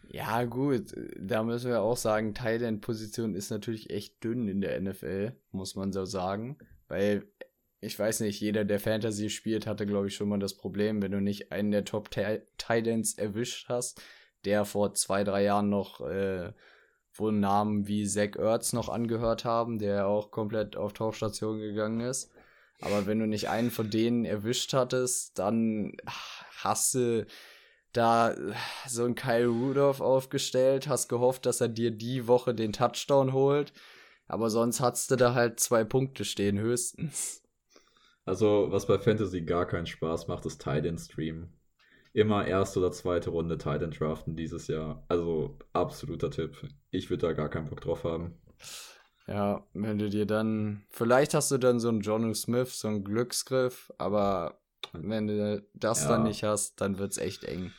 Ja, 0.09 0.45
gut, 0.45 0.93
da 1.19 1.43
müssen 1.43 1.69
wir 1.69 1.81
auch 1.81 1.97
sagen, 1.97 2.33
Thailand-Position 2.33 3.35
ist 3.35 3.51
natürlich 3.51 3.89
echt 3.89 4.23
dünn 4.23 4.47
in 4.47 4.61
der 4.61 4.79
NFL, 4.79 5.33
muss 5.51 5.75
man 5.75 5.91
so 5.91 6.05
sagen. 6.05 6.57
Weil 6.87 7.27
ich 7.79 7.97
weiß 7.97 8.21
nicht, 8.21 8.39
jeder, 8.41 8.65
der 8.65 8.79
Fantasy 8.79 9.29
spielt, 9.29 9.67
hatte, 9.67 9.85
glaube 9.85 10.07
ich, 10.07 10.15
schon 10.15 10.29
mal 10.29 10.39
das 10.39 10.55
Problem, 10.55 11.01
wenn 11.01 11.11
du 11.11 11.21
nicht 11.21 11.51
einen 11.51 11.71
der 11.71 11.85
Top 11.85 12.09
Titans 12.09 13.13
erwischt 13.15 13.69
hast, 13.69 14.01
der 14.45 14.65
vor 14.65 14.93
zwei, 14.93 15.23
drei 15.23 15.43
Jahren 15.43 15.69
noch, 15.69 16.01
äh, 16.01 16.53
wo 17.13 17.31
Namen 17.31 17.87
wie 17.87 18.07
Zach 18.07 18.35
Ertz 18.37 18.73
noch 18.73 18.89
angehört 18.89 19.45
haben, 19.45 19.79
der 19.79 20.07
auch 20.07 20.31
komplett 20.31 20.75
auf 20.75 20.93
Tauchstation 20.93 21.59
gegangen 21.59 22.01
ist. 22.01 22.31
Aber 22.81 23.07
wenn 23.07 23.19
du 23.19 23.25
nicht 23.25 23.49
einen 23.49 23.71
von 23.71 23.89
denen 23.89 24.25
erwischt 24.25 24.73
hattest, 24.73 25.39
dann 25.39 25.93
hast 26.63 26.93
du 26.95 27.25
da 27.91 28.35
so 28.87 29.03
einen 29.03 29.15
Kyle 29.15 29.47
Rudolph 29.47 30.01
aufgestellt, 30.01 30.87
hast 30.87 31.07
gehofft, 31.07 31.45
dass 31.45 31.61
er 31.61 31.69
dir 31.69 31.91
die 31.91 32.27
Woche 32.27 32.53
den 32.53 32.73
Touchdown 32.73 33.33
holt. 33.33 33.73
Aber 34.27 34.49
sonst 34.49 34.79
hattest 34.79 35.09
du 35.09 35.15
da 35.15 35.33
halt 35.33 35.59
zwei 35.59 35.83
Punkte 35.83 36.25
stehen, 36.25 36.59
höchstens. 36.59 37.41
Also, 38.27 38.67
was 38.71 38.85
bei 38.85 38.99
Fantasy 38.99 39.41
gar 39.41 39.65
keinen 39.65 39.85
Spaß 39.85 40.27
macht, 40.27 40.45
ist 40.45 40.61
Titan 40.61 40.97
Stream. 40.97 41.47
Immer 42.11 42.45
erste 42.45 42.79
oder 42.79 42.91
zweite 42.91 43.29
Runde 43.29 43.57
Titan 43.57 43.91
draften 43.91 44.35
dieses 44.35 44.67
Jahr. 44.67 45.01
Also, 45.07 45.57
absoluter 45.71 46.29
Tipp. 46.29 46.57
Ich 46.91 47.09
würde 47.09 47.27
da 47.27 47.31
gar 47.31 47.47
keinen 47.47 47.69
Bock 47.69 47.79
drauf 47.79 48.03
haben. 48.03 48.35
Ja, 49.27 49.65
wenn 49.73 49.97
du 49.97 50.09
dir 50.09 50.25
dann. 50.25 50.83
Vielleicht 50.89 51.33
hast 51.35 51.51
du 51.51 51.57
dann 51.57 51.79
so 51.79 51.87
einen 51.87 52.01
Johnny 52.01 52.35
Smith, 52.35 52.77
so 52.77 52.89
einen 52.89 53.05
Glücksgriff, 53.05 53.93
aber 53.97 54.59
wenn 54.91 55.27
du 55.27 55.65
das 55.73 56.03
ja. 56.03 56.09
dann 56.09 56.23
nicht 56.23 56.43
hast, 56.43 56.81
dann 56.81 56.97
wird 56.97 57.13
es 57.13 57.17
echt 57.17 57.45
eng. 57.45 57.71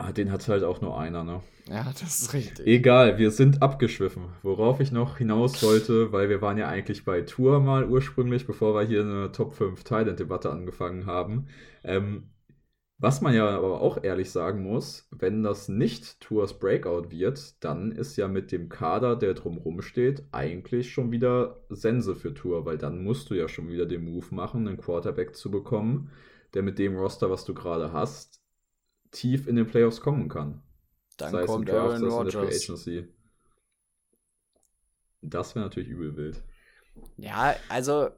Ah, 0.00 0.12
den 0.12 0.32
hat 0.32 0.48
halt 0.48 0.64
auch 0.64 0.80
nur 0.80 0.98
einer, 0.98 1.24
ne? 1.24 1.42
Ja, 1.68 1.84
das 1.84 2.20
ist 2.20 2.32
richtig. 2.32 2.66
Egal, 2.66 3.18
wir 3.18 3.30
sind 3.30 3.60
abgeschwiffen. 3.60 4.24
Worauf 4.42 4.80
ich 4.80 4.92
noch 4.92 5.18
hinaus 5.18 5.62
wollte, 5.62 6.10
weil 6.10 6.30
wir 6.30 6.40
waren 6.40 6.56
ja 6.56 6.68
eigentlich 6.68 7.04
bei 7.04 7.20
Tour 7.20 7.60
mal 7.60 7.84
ursprünglich, 7.84 8.46
bevor 8.46 8.74
wir 8.74 8.80
hier 8.80 9.02
eine 9.02 9.30
Top 9.30 9.52
5 9.52 9.84
Thailand-Debatte 9.84 10.50
angefangen 10.50 11.04
haben. 11.04 11.48
Ähm, 11.84 12.30
was 12.96 13.20
man 13.20 13.34
ja 13.34 13.46
aber 13.50 13.82
auch 13.82 14.02
ehrlich 14.02 14.30
sagen 14.30 14.62
muss, 14.62 15.06
wenn 15.10 15.42
das 15.42 15.68
nicht 15.68 16.18
Tours 16.20 16.58
Breakout 16.58 17.10
wird, 17.10 17.62
dann 17.62 17.92
ist 17.92 18.16
ja 18.16 18.26
mit 18.26 18.52
dem 18.52 18.70
Kader, 18.70 19.16
der 19.16 19.34
drumrum 19.34 19.82
steht, 19.82 20.24
eigentlich 20.32 20.92
schon 20.92 21.10
wieder 21.12 21.60
Sense 21.68 22.16
für 22.16 22.32
Tour, 22.32 22.64
weil 22.64 22.78
dann 22.78 23.04
musst 23.04 23.28
du 23.28 23.34
ja 23.34 23.48
schon 23.48 23.68
wieder 23.68 23.84
den 23.84 24.04
Move 24.04 24.34
machen, 24.34 24.66
einen 24.66 24.78
Quarterback 24.78 25.36
zu 25.36 25.50
bekommen, 25.50 26.10
der 26.54 26.62
mit 26.62 26.78
dem 26.78 26.96
Roster, 26.96 27.30
was 27.30 27.44
du 27.44 27.52
gerade 27.52 27.92
hast, 27.92 28.39
tief 29.10 29.46
in 29.46 29.56
den 29.56 29.66
Playoffs 29.66 30.00
kommen 30.00 30.28
kann. 30.28 30.62
Dann 31.16 31.32
Sei 31.32 31.44
kommt 31.44 31.68
Draft, 31.68 32.02
Aaron 32.02 32.08
Rodgers. 32.08 32.66
Das 35.22 35.54
wäre 35.54 35.64
natürlich 35.64 35.90
übel 35.90 36.16
wild. 36.16 36.42
Ja, 37.16 37.54
also 37.68 38.08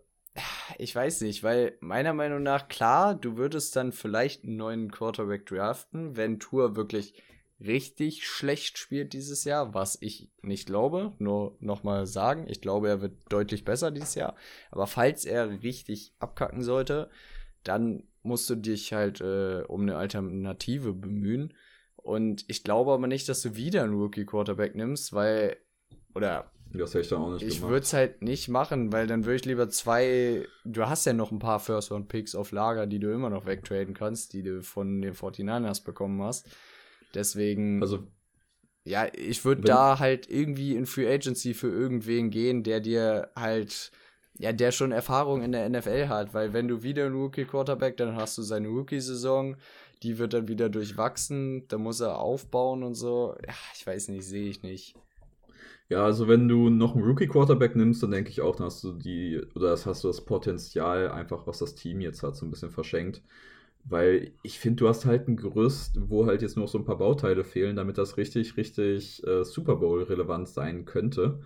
ich 0.78 0.94
weiß 0.94 1.22
nicht, 1.22 1.42
weil 1.42 1.76
meiner 1.80 2.14
Meinung 2.14 2.42
nach 2.42 2.68
klar, 2.68 3.14
du 3.14 3.36
würdest 3.36 3.76
dann 3.76 3.92
vielleicht 3.92 4.44
einen 4.44 4.56
neuen 4.56 4.90
Quarterback 4.90 5.46
draften, 5.46 6.16
wenn 6.16 6.40
Tour 6.40 6.76
wirklich 6.76 7.14
richtig 7.60 8.26
schlecht 8.26 8.78
spielt 8.78 9.12
dieses 9.12 9.44
Jahr, 9.44 9.74
was 9.74 9.98
ich 10.00 10.30
nicht 10.42 10.66
glaube. 10.66 11.12
Nur 11.18 11.56
nochmal 11.60 12.06
sagen, 12.06 12.46
ich 12.48 12.60
glaube, 12.60 12.88
er 12.88 13.00
wird 13.02 13.16
deutlich 13.28 13.64
besser 13.64 13.90
dieses 13.90 14.14
Jahr. 14.14 14.36
Aber 14.70 14.86
falls 14.86 15.24
er 15.24 15.62
richtig 15.62 16.14
abkacken 16.18 16.62
sollte, 16.62 17.10
dann 17.62 18.04
musst 18.22 18.48
du 18.50 18.54
dich 18.54 18.92
halt 18.92 19.20
äh, 19.20 19.62
um 19.66 19.82
eine 19.82 19.96
Alternative 19.96 20.92
bemühen. 20.92 21.54
Und 21.96 22.44
ich 22.48 22.64
glaube 22.64 22.92
aber 22.92 23.06
nicht, 23.06 23.28
dass 23.28 23.42
du 23.42 23.54
wieder 23.56 23.84
einen 23.84 23.94
Rookie-Quarterback 23.94 24.74
nimmst, 24.74 25.12
weil, 25.12 25.56
oder 26.14 26.50
das 26.74 26.94
hätte 26.94 27.06
ich 27.06 27.12
auch 27.12 27.32
nicht 27.32 27.46
Ich 27.46 27.62
würde 27.62 27.80
es 27.80 27.92
halt 27.92 28.22
nicht 28.22 28.48
machen, 28.48 28.92
weil 28.92 29.06
dann 29.06 29.24
würde 29.24 29.36
ich 29.36 29.44
lieber 29.44 29.68
zwei. 29.68 30.46
Du 30.64 30.86
hast 30.86 31.04
ja 31.04 31.12
noch 31.12 31.30
ein 31.30 31.38
paar 31.38 31.60
First-Round-Picks 31.60 32.34
auf 32.34 32.50
Lager, 32.50 32.86
die 32.86 32.98
du 32.98 33.12
immer 33.12 33.30
noch 33.30 33.46
wegtraden 33.46 33.94
kannst, 33.94 34.32
die 34.32 34.42
du 34.42 34.62
von 34.62 35.02
den 35.02 35.14
49ers 35.14 35.84
bekommen 35.84 36.22
hast. 36.22 36.48
Deswegen. 37.14 37.82
Also. 37.82 38.06
Ja, 38.84 39.06
ich 39.14 39.44
würde 39.44 39.62
da 39.62 40.00
halt 40.00 40.28
irgendwie 40.28 40.74
in 40.74 40.86
Free 40.86 41.08
Agency 41.08 41.54
für 41.54 41.68
irgendwen 41.68 42.30
gehen, 42.30 42.64
der 42.64 42.80
dir 42.80 43.30
halt 43.36 43.92
ja, 44.38 44.52
der 44.52 44.72
schon 44.72 44.92
Erfahrung 44.92 45.42
in 45.42 45.52
der 45.52 45.68
NFL 45.68 46.08
hat, 46.08 46.34
weil 46.34 46.52
wenn 46.52 46.68
du 46.68 46.82
wieder 46.82 47.06
einen 47.06 47.14
Rookie-Quarterback, 47.14 47.96
dann 47.96 48.16
hast 48.16 48.38
du 48.38 48.42
seine 48.42 48.68
Rookie-Saison, 48.68 49.56
die 50.02 50.18
wird 50.18 50.32
dann 50.32 50.48
wieder 50.48 50.68
durchwachsen, 50.68 51.66
da 51.68 51.78
muss 51.78 52.00
er 52.00 52.18
aufbauen 52.18 52.82
und 52.82 52.94
so. 52.94 53.36
Ja, 53.46 53.54
ich 53.76 53.86
weiß 53.86 54.08
nicht, 54.08 54.24
sehe 54.24 54.48
ich 54.48 54.62
nicht. 54.62 54.96
Ja, 55.88 56.04
also 56.04 56.26
wenn 56.26 56.48
du 56.48 56.70
noch 56.70 56.94
einen 56.94 57.04
Rookie-Quarterback 57.04 57.76
nimmst, 57.76 58.02
dann 58.02 58.12
denke 58.12 58.30
ich 58.30 58.40
auch, 58.40 58.56
dann 58.56 58.66
hast 58.66 58.82
du 58.82 58.92
die, 58.92 59.42
oder 59.54 59.70
das 59.70 59.84
hast 59.84 60.02
du 60.04 60.08
das 60.08 60.24
Potenzial 60.24 61.10
einfach, 61.10 61.46
was 61.46 61.58
das 61.58 61.74
Team 61.74 62.00
jetzt 62.00 62.22
hat, 62.22 62.34
so 62.34 62.46
ein 62.46 62.50
bisschen 62.50 62.70
verschenkt. 62.70 63.22
Weil 63.84 64.32
ich 64.42 64.58
finde, 64.58 64.76
du 64.76 64.88
hast 64.88 65.04
halt 65.04 65.28
ein 65.28 65.36
Gerüst, 65.36 65.98
wo 66.08 66.26
halt 66.26 66.40
jetzt 66.40 66.56
nur 66.56 66.64
noch 66.64 66.72
so 66.72 66.78
ein 66.78 66.84
paar 66.84 66.98
Bauteile 66.98 67.44
fehlen, 67.44 67.76
damit 67.76 67.98
das 67.98 68.16
richtig, 68.16 68.56
richtig 68.56 69.26
äh, 69.26 69.44
Super 69.44 69.76
Bowl-relevant 69.76 70.48
sein 70.48 70.84
könnte. 70.84 71.40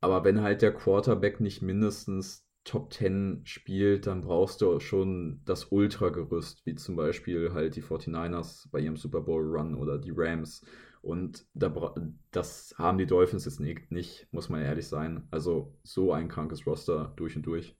Aber 0.00 0.24
wenn 0.24 0.42
halt 0.42 0.62
der 0.62 0.74
Quarterback 0.74 1.40
nicht 1.40 1.62
mindestens 1.62 2.46
Top 2.64 2.92
10 2.92 3.42
spielt, 3.44 4.06
dann 4.06 4.22
brauchst 4.22 4.60
du 4.60 4.80
schon 4.80 5.40
das 5.44 5.66
Ultra-Gerüst, 5.70 6.66
wie 6.66 6.74
zum 6.74 6.96
Beispiel 6.96 7.52
halt 7.52 7.76
die 7.76 7.82
49ers 7.82 8.68
bei 8.70 8.80
ihrem 8.80 8.96
Super 8.96 9.20
Bowl-Run 9.20 9.76
oder 9.76 9.98
die 9.98 10.12
Rams. 10.14 10.64
Und 11.00 11.46
da, 11.54 11.94
das 12.32 12.74
haben 12.76 12.98
die 12.98 13.06
Dolphins 13.06 13.44
jetzt 13.44 13.60
nicht, 13.60 14.26
muss 14.32 14.48
man 14.48 14.62
ehrlich 14.62 14.88
sein. 14.88 15.28
Also 15.30 15.72
so 15.84 16.12
ein 16.12 16.28
krankes 16.28 16.66
Roster 16.66 17.12
durch 17.16 17.36
und 17.36 17.46
durch. 17.46 17.76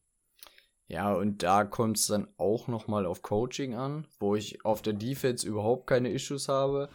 Ja, 0.87 1.13
und 1.15 1.43
da 1.43 1.65
kommt 1.65 1.99
es 1.99 2.07
dann 2.07 2.29
auch 2.37 2.69
nochmal 2.69 3.07
auf 3.07 3.23
Coaching 3.23 3.75
an, 3.75 4.07
wo 4.21 4.37
ich 4.37 4.65
auf 4.65 4.83
der 4.83 4.93
Defense 4.93 5.47
überhaupt 5.47 5.89
keine 5.89 6.13
Issues 6.13 6.49
habe. 6.49 6.89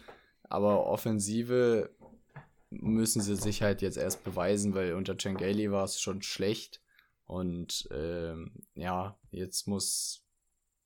Aber 0.43 0.85
Offensive 0.85 1.89
müssen 2.71 3.21
sie 3.21 3.35
sich 3.35 3.61
halt 3.61 3.81
jetzt 3.81 3.97
erst 3.97 4.23
beweisen, 4.23 4.73
weil 4.73 4.93
unter 4.93 5.15
Changeli 5.17 5.71
war 5.71 5.83
es 5.83 6.01
schon 6.01 6.21
schlecht. 6.21 6.81
Und 7.25 7.87
ähm, 7.91 8.53
ja, 8.73 9.17
jetzt 9.29 9.67
muss 9.67 10.25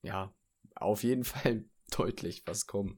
ja 0.02 0.34
auf 0.76 1.04
jeden 1.04 1.24
Fall 1.24 1.66
deutlich 1.96 2.44
was 2.46 2.68
kommen. 2.68 2.98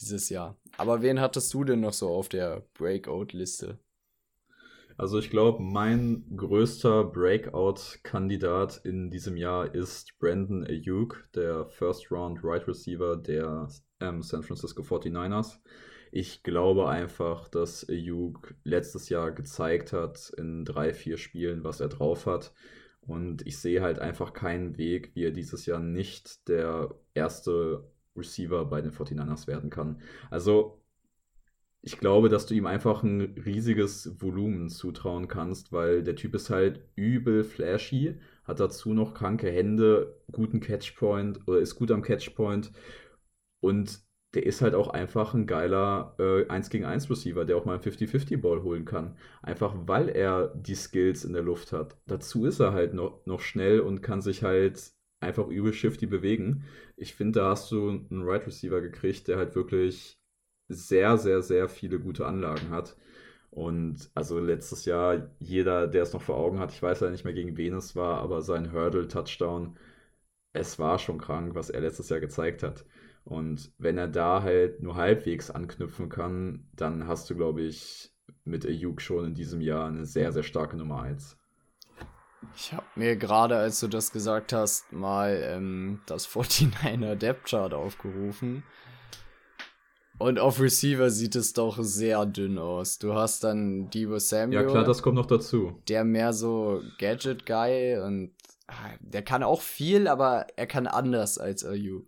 dieses 0.00 0.28
Jahr. 0.28 0.56
Aber 0.76 1.02
wen 1.02 1.20
hattest 1.20 1.52
du 1.54 1.64
denn 1.64 1.80
noch 1.80 1.92
so 1.92 2.10
auf 2.10 2.28
der 2.28 2.66
Breakout-Liste? 2.74 3.78
Also 4.96 5.18
ich 5.18 5.30
glaube, 5.30 5.62
mein 5.62 6.26
größter 6.36 7.04
Breakout-Kandidat 7.04 8.82
in 8.84 9.10
diesem 9.10 9.36
Jahr 9.36 9.74
ist 9.74 10.18
Brandon 10.18 10.62
Ayuk, 10.64 11.26
der 11.34 11.66
First 11.66 12.12
Round 12.12 12.44
Right 12.44 12.68
Receiver 12.68 13.16
der 13.16 13.68
ähm, 14.00 14.22
San 14.22 14.42
Francisco 14.42 14.82
49ers. 14.82 15.58
Ich 16.10 16.42
glaube 16.42 16.88
einfach, 16.88 17.48
dass 17.48 17.88
Ayuk 17.88 18.54
letztes 18.64 19.08
Jahr 19.08 19.30
gezeigt 19.30 19.92
hat 19.92 20.32
in 20.36 20.64
drei, 20.64 20.92
vier 20.92 21.18
Spielen, 21.18 21.62
was 21.64 21.80
er 21.80 21.88
drauf 21.88 22.26
hat. 22.26 22.52
Und 23.00 23.46
ich 23.46 23.58
sehe 23.58 23.82
halt 23.82 23.98
einfach 23.98 24.32
keinen 24.32 24.76
Weg, 24.76 25.12
wie 25.14 25.24
er 25.24 25.30
dieses 25.30 25.66
Jahr 25.66 25.80
nicht 25.80 26.48
der 26.48 26.94
erste 27.14 27.84
Receiver 28.16 28.64
bei 28.66 28.80
den 28.80 28.92
49ers 28.92 29.46
werden 29.46 29.70
kann. 29.70 30.00
Also 30.30 30.80
ich 31.82 31.98
glaube, 31.98 32.28
dass 32.28 32.46
du 32.46 32.54
ihm 32.54 32.66
einfach 32.66 33.02
ein 33.02 33.20
riesiges 33.44 34.20
Volumen 34.20 34.68
zutrauen 34.68 35.28
kannst, 35.28 35.72
weil 35.72 36.02
der 36.02 36.16
Typ 36.16 36.34
ist 36.34 36.50
halt 36.50 36.82
übel 36.94 37.42
flashy, 37.42 38.20
hat 38.44 38.60
dazu 38.60 38.92
noch 38.92 39.14
kranke 39.14 39.50
Hände, 39.50 40.20
guten 40.30 40.60
Catchpoint 40.60 41.48
oder 41.48 41.60
ist 41.60 41.76
gut 41.76 41.90
am 41.90 42.02
Catchpoint 42.02 42.72
und 43.60 44.00
der 44.34 44.46
ist 44.46 44.62
halt 44.62 44.74
auch 44.74 44.88
einfach 44.88 45.34
ein 45.34 45.46
geiler 45.46 46.14
äh, 46.18 46.46
1 46.48 46.70
gegen 46.70 46.84
1 46.84 47.10
Receiver, 47.10 47.44
der 47.44 47.56
auch 47.56 47.64
mal 47.64 47.72
einen 47.74 47.82
50-50 47.82 48.36
Ball 48.36 48.62
holen 48.62 48.84
kann. 48.84 49.16
Einfach 49.42 49.74
weil 49.86 50.08
er 50.08 50.48
die 50.54 50.74
Skills 50.76 51.24
in 51.24 51.32
der 51.32 51.42
Luft 51.42 51.72
hat. 51.72 51.96
Dazu 52.06 52.46
ist 52.46 52.60
er 52.60 52.72
halt 52.72 52.94
noch, 52.94 53.24
noch 53.26 53.40
schnell 53.40 53.80
und 53.80 54.02
kann 54.02 54.22
sich 54.22 54.42
halt 54.44 54.92
einfach 55.20 55.48
übel 55.48 55.72
shifty 55.72 56.06
bewegen. 56.06 56.64
Ich 56.96 57.14
finde, 57.14 57.40
da 57.40 57.50
hast 57.50 57.70
du 57.72 57.88
einen 57.90 58.22
Right 58.22 58.46
Receiver 58.46 58.80
gekriegt, 58.80 59.28
der 59.28 59.36
halt 59.38 59.54
wirklich 59.54 60.18
sehr, 60.68 61.18
sehr, 61.18 61.42
sehr 61.42 61.68
viele 61.68 61.98
gute 62.00 62.26
Anlagen 62.26 62.70
hat. 62.70 62.96
Und 63.50 64.10
also 64.14 64.38
letztes 64.40 64.84
Jahr, 64.84 65.30
jeder, 65.40 65.88
der 65.88 66.02
es 66.04 66.12
noch 66.12 66.22
vor 66.22 66.36
Augen 66.36 66.58
hat, 66.60 66.72
ich 66.72 66.82
weiß 66.82 67.00
ja 67.00 67.10
nicht 67.10 67.24
mehr 67.24 67.34
gegen 67.34 67.56
wen 67.56 67.74
es 67.74 67.96
war, 67.96 68.20
aber 68.20 68.42
sein 68.42 68.72
Hurdle-Touchdown, 68.72 69.76
es 70.52 70.78
war 70.78 70.98
schon 70.98 71.18
krank, 71.18 71.54
was 71.54 71.70
er 71.70 71.80
letztes 71.80 72.08
Jahr 72.08 72.20
gezeigt 72.20 72.62
hat. 72.62 72.84
Und 73.24 73.72
wenn 73.78 73.98
er 73.98 74.08
da 74.08 74.42
halt 74.42 74.82
nur 74.82 74.96
halbwegs 74.96 75.50
anknüpfen 75.50 76.08
kann, 76.08 76.68
dann 76.74 77.06
hast 77.06 77.28
du, 77.30 77.36
glaube 77.36 77.62
ich, 77.62 78.12
mit 78.44 78.66
Ayuk 78.66 79.00
schon 79.00 79.26
in 79.26 79.34
diesem 79.34 79.60
Jahr 79.60 79.88
eine 79.88 80.06
sehr, 80.06 80.32
sehr 80.32 80.42
starke 80.42 80.76
Nummer 80.76 81.02
1. 81.02 81.36
Ich 82.56 82.72
habe 82.72 82.86
mir 82.94 83.16
gerade, 83.16 83.56
als 83.56 83.80
du 83.80 83.88
das 83.88 84.12
gesagt 84.12 84.52
hast, 84.52 84.92
mal 84.92 85.40
ähm, 85.44 86.00
das 86.06 86.28
49er 86.28 87.14
Depth 87.14 87.50
Chart 87.50 87.74
aufgerufen. 87.74 88.62
Und 90.18 90.38
auf 90.38 90.60
Receiver 90.60 91.08
sieht 91.10 91.34
es 91.34 91.54
doch 91.54 91.78
sehr 91.80 92.26
dünn 92.26 92.58
aus. 92.58 92.98
Du 92.98 93.14
hast 93.14 93.42
dann 93.42 93.88
Debo 93.88 94.18
Samuel. 94.18 94.62
Ja, 94.62 94.68
klar, 94.68 94.84
das 94.84 95.02
kommt 95.02 95.16
noch 95.16 95.26
dazu. 95.26 95.80
Der 95.88 96.04
mehr 96.04 96.34
so 96.34 96.82
Gadget-Guy 96.98 97.98
und 98.00 98.32
ah, 98.66 98.90
der 99.00 99.22
kann 99.22 99.42
auch 99.42 99.62
viel, 99.62 100.08
aber 100.08 100.46
er 100.56 100.66
kann 100.66 100.86
anders 100.86 101.38
als 101.38 101.64
Ayuk. 101.64 102.04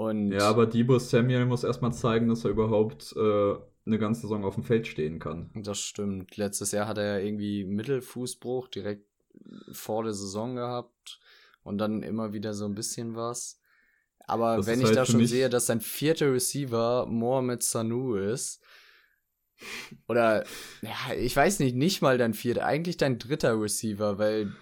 Und 0.00 0.32
ja, 0.32 0.48
aber 0.48 0.66
Debo 0.66 0.98
Samuel 0.98 1.44
muss 1.44 1.62
erstmal 1.62 1.92
zeigen, 1.92 2.30
dass 2.30 2.46
er 2.46 2.52
überhaupt 2.52 3.14
äh, 3.18 3.54
eine 3.84 3.98
ganze 3.98 4.22
Saison 4.22 4.46
auf 4.46 4.54
dem 4.54 4.64
Feld 4.64 4.86
stehen 4.86 5.18
kann. 5.18 5.50
Das 5.54 5.78
stimmt. 5.78 6.38
Letztes 6.38 6.72
Jahr 6.72 6.88
hat 6.88 6.96
er 6.96 7.18
ja 7.18 7.24
irgendwie 7.26 7.66
Mittelfußbruch 7.66 8.68
direkt 8.68 9.04
vor 9.72 10.04
der 10.04 10.14
Saison 10.14 10.56
gehabt 10.56 11.20
und 11.64 11.76
dann 11.76 12.02
immer 12.02 12.32
wieder 12.32 12.54
so 12.54 12.64
ein 12.64 12.74
bisschen 12.74 13.14
was. 13.14 13.60
Aber 14.20 14.56
das 14.56 14.66
wenn 14.68 14.80
ich 14.80 14.86
halt 14.86 14.96
da 14.96 15.04
schon 15.04 15.26
sehe, 15.26 15.50
dass 15.50 15.66
sein 15.66 15.82
vierter 15.82 16.32
Receiver 16.32 17.04
Mohamed 17.04 17.62
Sanu 17.62 18.14
ist, 18.14 18.62
oder 20.08 20.44
ja, 20.80 21.14
ich 21.14 21.36
weiß 21.36 21.58
nicht, 21.58 21.76
nicht 21.76 22.00
mal 22.00 22.16
dein 22.16 22.32
vierter, 22.32 22.64
eigentlich 22.64 22.96
dein 22.96 23.18
dritter 23.18 23.60
Receiver, 23.60 24.18
weil 24.18 24.54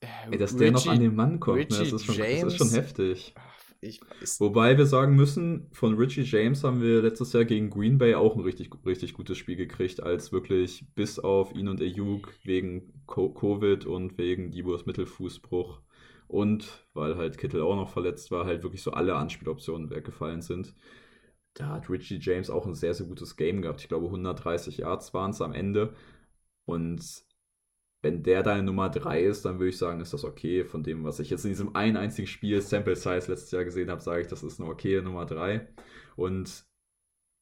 äh, 0.00 0.06
Ey, 0.30 0.38
dass 0.38 0.54
Richie, 0.54 0.58
der 0.60 0.72
noch 0.72 0.86
an 0.86 1.00
den 1.00 1.14
Mann 1.14 1.38
kommt, 1.38 1.58
ne? 1.58 1.66
das, 1.66 1.92
ist 1.92 2.06
schon, 2.06 2.14
James, 2.14 2.44
das 2.44 2.52
ist 2.54 2.58
schon 2.58 2.70
heftig. 2.70 3.34
Ich 3.82 4.00
weiß. 4.02 4.40
Wobei 4.40 4.76
wir 4.76 4.84
sagen 4.84 5.16
müssen, 5.16 5.68
von 5.72 5.94
Richie 5.94 6.22
James 6.22 6.64
haben 6.64 6.82
wir 6.82 7.00
letztes 7.00 7.32
Jahr 7.32 7.46
gegen 7.46 7.70
Green 7.70 7.96
Bay 7.96 8.14
auch 8.14 8.36
ein 8.36 8.42
richtig, 8.42 8.70
richtig 8.84 9.14
gutes 9.14 9.38
Spiel 9.38 9.56
gekriegt, 9.56 10.02
als 10.02 10.32
wirklich 10.32 10.84
bis 10.94 11.18
auf 11.18 11.54
ihn 11.54 11.68
und 11.68 11.80
Ayuk 11.80 12.34
wegen 12.44 12.92
Covid 13.06 13.86
und 13.86 14.18
wegen 14.18 14.50
Dibos 14.50 14.84
Mittelfußbruch 14.84 15.80
und 16.28 16.86
weil 16.92 17.16
halt 17.16 17.38
Kittel 17.38 17.62
auch 17.62 17.74
noch 17.76 17.90
verletzt 17.90 18.30
war, 18.30 18.44
halt 18.44 18.62
wirklich 18.62 18.82
so 18.82 18.92
alle 18.92 19.16
Anspieloptionen 19.16 19.90
weggefallen 19.90 20.42
sind. 20.42 20.74
Da 21.54 21.68
hat 21.68 21.90
Richie 21.90 22.18
James 22.20 22.50
auch 22.50 22.66
ein 22.66 22.74
sehr, 22.74 22.94
sehr 22.94 23.06
gutes 23.06 23.36
Game 23.36 23.62
gehabt. 23.62 23.80
Ich 23.80 23.88
glaube, 23.88 24.06
130 24.06 24.78
Yards 24.78 25.12
waren 25.14 25.32
es 25.32 25.40
am 25.40 25.52
Ende. 25.52 25.94
Und 26.64 27.24
wenn 28.02 28.22
der 28.22 28.42
deine 28.42 28.62
Nummer 28.62 28.88
3 28.88 29.22
ist, 29.22 29.44
dann 29.44 29.58
würde 29.58 29.70
ich 29.70 29.78
sagen, 29.78 30.00
ist 30.00 30.14
das 30.14 30.24
okay. 30.24 30.64
Von 30.64 30.82
dem, 30.82 31.04
was 31.04 31.20
ich 31.20 31.30
jetzt 31.30 31.44
in 31.44 31.50
diesem 31.50 31.76
einen 31.76 31.96
einzigen 31.96 32.26
Spiel 32.26 32.60
Sample 32.62 32.96
Size 32.96 33.30
letztes 33.30 33.50
Jahr 33.50 33.64
gesehen 33.64 33.90
habe, 33.90 34.00
sage 34.00 34.22
ich, 34.22 34.26
das 34.26 34.42
ist 34.42 34.60
eine 34.60 34.70
okay 34.70 35.02
Nummer 35.02 35.26
3. 35.26 35.68
Und 36.16 36.64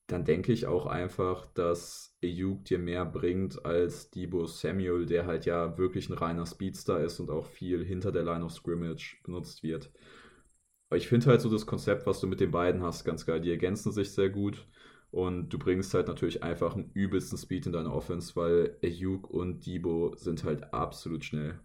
dann 0.08 0.24
denke 0.24 0.52
ich 0.52 0.66
auch 0.66 0.86
einfach, 0.86 1.46
dass 1.52 2.16
Ayuk 2.24 2.64
dir 2.64 2.78
mehr 2.78 3.04
bringt 3.04 3.64
als 3.64 4.10
Debo 4.10 4.46
Samuel, 4.46 5.06
der 5.06 5.26
halt 5.26 5.44
ja 5.44 5.76
wirklich 5.78 6.08
ein 6.08 6.14
reiner 6.14 6.46
Speedster 6.46 7.00
ist 7.00 7.20
und 7.20 7.30
auch 7.30 7.46
viel 7.46 7.84
hinter 7.84 8.10
der 8.10 8.24
Line 8.24 8.44
of 8.44 8.52
Scrimmage 8.52 9.18
benutzt 9.22 9.62
wird. 9.62 9.92
Aber 10.88 10.96
ich 10.96 11.08
finde 11.08 11.26
halt 11.26 11.42
so 11.42 11.50
das 11.50 11.66
Konzept, 11.66 12.06
was 12.06 12.20
du 12.20 12.26
mit 12.26 12.40
den 12.40 12.50
beiden 12.50 12.82
hast, 12.82 13.04
ganz 13.04 13.26
geil. 13.26 13.40
Die 13.40 13.50
ergänzen 13.50 13.92
sich 13.92 14.10
sehr 14.10 14.30
gut. 14.30 14.66
Und 15.10 15.48
du 15.48 15.58
bringst 15.58 15.94
halt 15.94 16.08
natürlich 16.08 16.42
einfach 16.42 16.74
einen 16.74 16.90
übelsten 16.92 17.38
Speed 17.38 17.66
in 17.66 17.72
deine 17.72 17.92
Offense, 17.92 18.36
weil 18.36 18.76
Ayuk 18.82 19.30
und 19.30 19.64
Debo 19.64 20.14
sind 20.16 20.44
halt 20.44 20.72
absolut 20.74 21.24
schnell. 21.24 21.60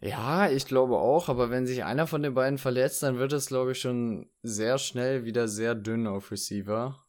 Ja, 0.00 0.48
ich 0.48 0.66
glaube 0.66 0.96
auch, 0.96 1.28
aber 1.28 1.50
wenn 1.50 1.66
sich 1.66 1.84
einer 1.84 2.06
von 2.06 2.22
den 2.22 2.34
beiden 2.34 2.58
verletzt, 2.58 3.02
dann 3.02 3.18
wird 3.18 3.32
es, 3.32 3.46
glaube 3.46 3.72
ich, 3.72 3.80
schon 3.80 4.30
sehr 4.42 4.78
schnell 4.78 5.24
wieder 5.24 5.48
sehr 5.48 5.74
dünn 5.74 6.06
auf 6.06 6.30
Receiver. 6.30 7.04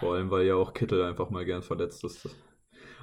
Vor 0.00 0.14
allem, 0.14 0.30
weil 0.30 0.46
ja 0.46 0.54
auch 0.54 0.72
Kittel 0.72 1.02
einfach 1.02 1.30
mal 1.30 1.44
gern 1.44 1.62
verletzt 1.62 2.02
ist. 2.04 2.28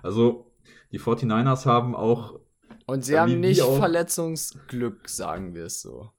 Also, 0.02 0.52
die 0.92 1.00
49ers 1.00 1.66
haben 1.66 1.96
auch. 1.96 2.40
Und 2.88 3.06
sie 3.06 3.20
haben 3.20 3.40
nicht 3.40 3.62
Verletzungsglück, 3.62 5.08
sagen 5.08 5.54
wir 5.54 5.66
es 5.66 5.82
so. 5.82 6.12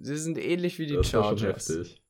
Sie 0.00 0.16
sind 0.16 0.38
ähnlich 0.38 0.78
wie 0.78 0.86
die 0.86 0.94
das 0.94 1.08
Chargers. 1.08 1.30
War 1.30 1.38
schon 1.38 1.78
heftig. 1.78 2.02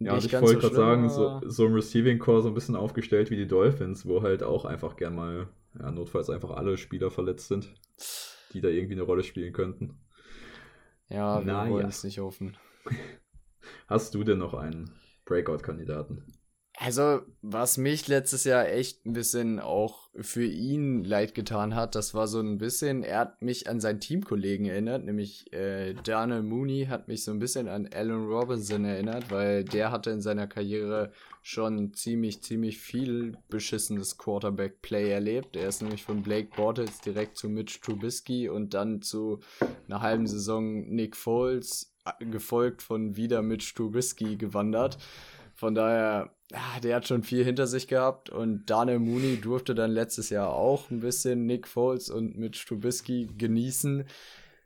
Ja, 0.00 0.16
ich 0.16 0.32
wollte 0.32 0.52
so 0.52 0.58
gerade 0.60 0.74
sagen, 0.76 1.10
so, 1.10 1.40
so 1.44 1.66
im 1.66 1.74
Receiving 1.74 2.18
Core 2.18 2.42
so 2.42 2.48
ein 2.48 2.54
bisschen 2.54 2.76
aufgestellt 2.76 3.30
wie 3.30 3.36
die 3.36 3.48
Dolphins, 3.48 4.06
wo 4.06 4.22
halt 4.22 4.44
auch 4.44 4.64
einfach 4.64 4.96
gern 4.96 5.14
mal, 5.14 5.48
ja, 5.78 5.90
notfalls 5.90 6.30
einfach 6.30 6.50
alle 6.50 6.76
Spieler 6.76 7.10
verletzt 7.10 7.48
sind, 7.48 7.74
die 8.52 8.60
da 8.60 8.68
irgendwie 8.68 8.94
eine 8.94 9.02
Rolle 9.02 9.24
spielen 9.24 9.52
könnten. 9.52 9.98
Ja, 11.08 11.40
wir 11.40 11.52
naja. 11.52 11.70
wollen 11.70 11.88
es 11.88 12.04
nicht 12.04 12.20
hoffen. 12.20 12.56
Hast 13.88 14.14
du 14.14 14.22
denn 14.22 14.38
noch 14.38 14.54
einen 14.54 14.90
Breakout-Kandidaten? 15.24 16.24
Also, 16.80 17.22
was 17.42 17.76
mich 17.76 18.06
letztes 18.06 18.44
Jahr 18.44 18.68
echt 18.68 19.04
ein 19.04 19.12
bisschen 19.12 19.58
auch 19.58 20.10
für 20.14 20.44
ihn 20.44 21.02
leid 21.02 21.34
getan 21.34 21.74
hat, 21.74 21.96
das 21.96 22.14
war 22.14 22.28
so 22.28 22.38
ein 22.38 22.58
bisschen, 22.58 23.02
er 23.02 23.18
hat 23.18 23.42
mich 23.42 23.68
an 23.68 23.80
seinen 23.80 23.98
Teamkollegen 23.98 24.66
erinnert, 24.66 25.04
nämlich 25.04 25.52
äh, 25.52 25.94
Daniel 25.94 26.42
Mooney 26.42 26.86
hat 26.88 27.08
mich 27.08 27.24
so 27.24 27.32
ein 27.32 27.40
bisschen 27.40 27.66
an 27.66 27.88
Alan 27.92 28.26
Robinson 28.26 28.84
erinnert, 28.84 29.28
weil 29.32 29.64
der 29.64 29.90
hatte 29.90 30.10
in 30.10 30.22
seiner 30.22 30.46
Karriere 30.46 31.10
schon 31.42 31.94
ziemlich, 31.94 32.42
ziemlich 32.42 32.78
viel 32.78 33.36
beschissenes 33.48 34.16
Quarterback-Play 34.16 35.10
erlebt. 35.10 35.56
Er 35.56 35.68
ist 35.68 35.82
nämlich 35.82 36.04
von 36.04 36.22
Blake 36.22 36.50
Bortles 36.54 37.00
direkt 37.00 37.38
zu 37.38 37.48
Mitch 37.48 37.80
Trubisky 37.82 38.48
und 38.48 38.74
dann 38.74 39.02
zu 39.02 39.40
einer 39.88 40.00
halben 40.00 40.28
Saison 40.28 40.88
Nick 40.88 41.16
Foles, 41.16 41.92
äh, 42.04 42.24
gefolgt 42.24 42.82
von 42.82 43.16
wieder 43.16 43.42
Mitch 43.42 43.74
Trubisky 43.74 44.36
gewandert. 44.36 44.98
Von 45.58 45.74
daher, 45.74 46.30
ja, 46.52 46.78
der 46.84 46.94
hat 46.94 47.08
schon 47.08 47.24
viel 47.24 47.44
hinter 47.44 47.66
sich 47.66 47.88
gehabt 47.88 48.30
und 48.30 48.70
Daniel 48.70 49.00
Mooney 49.00 49.40
durfte 49.40 49.74
dann 49.74 49.90
letztes 49.90 50.30
Jahr 50.30 50.52
auch 50.52 50.88
ein 50.88 51.00
bisschen 51.00 51.46
Nick 51.46 51.66
Foles 51.66 52.10
und 52.10 52.38
Mitch 52.38 52.64
Trubisky 52.64 53.28
genießen. 53.36 54.04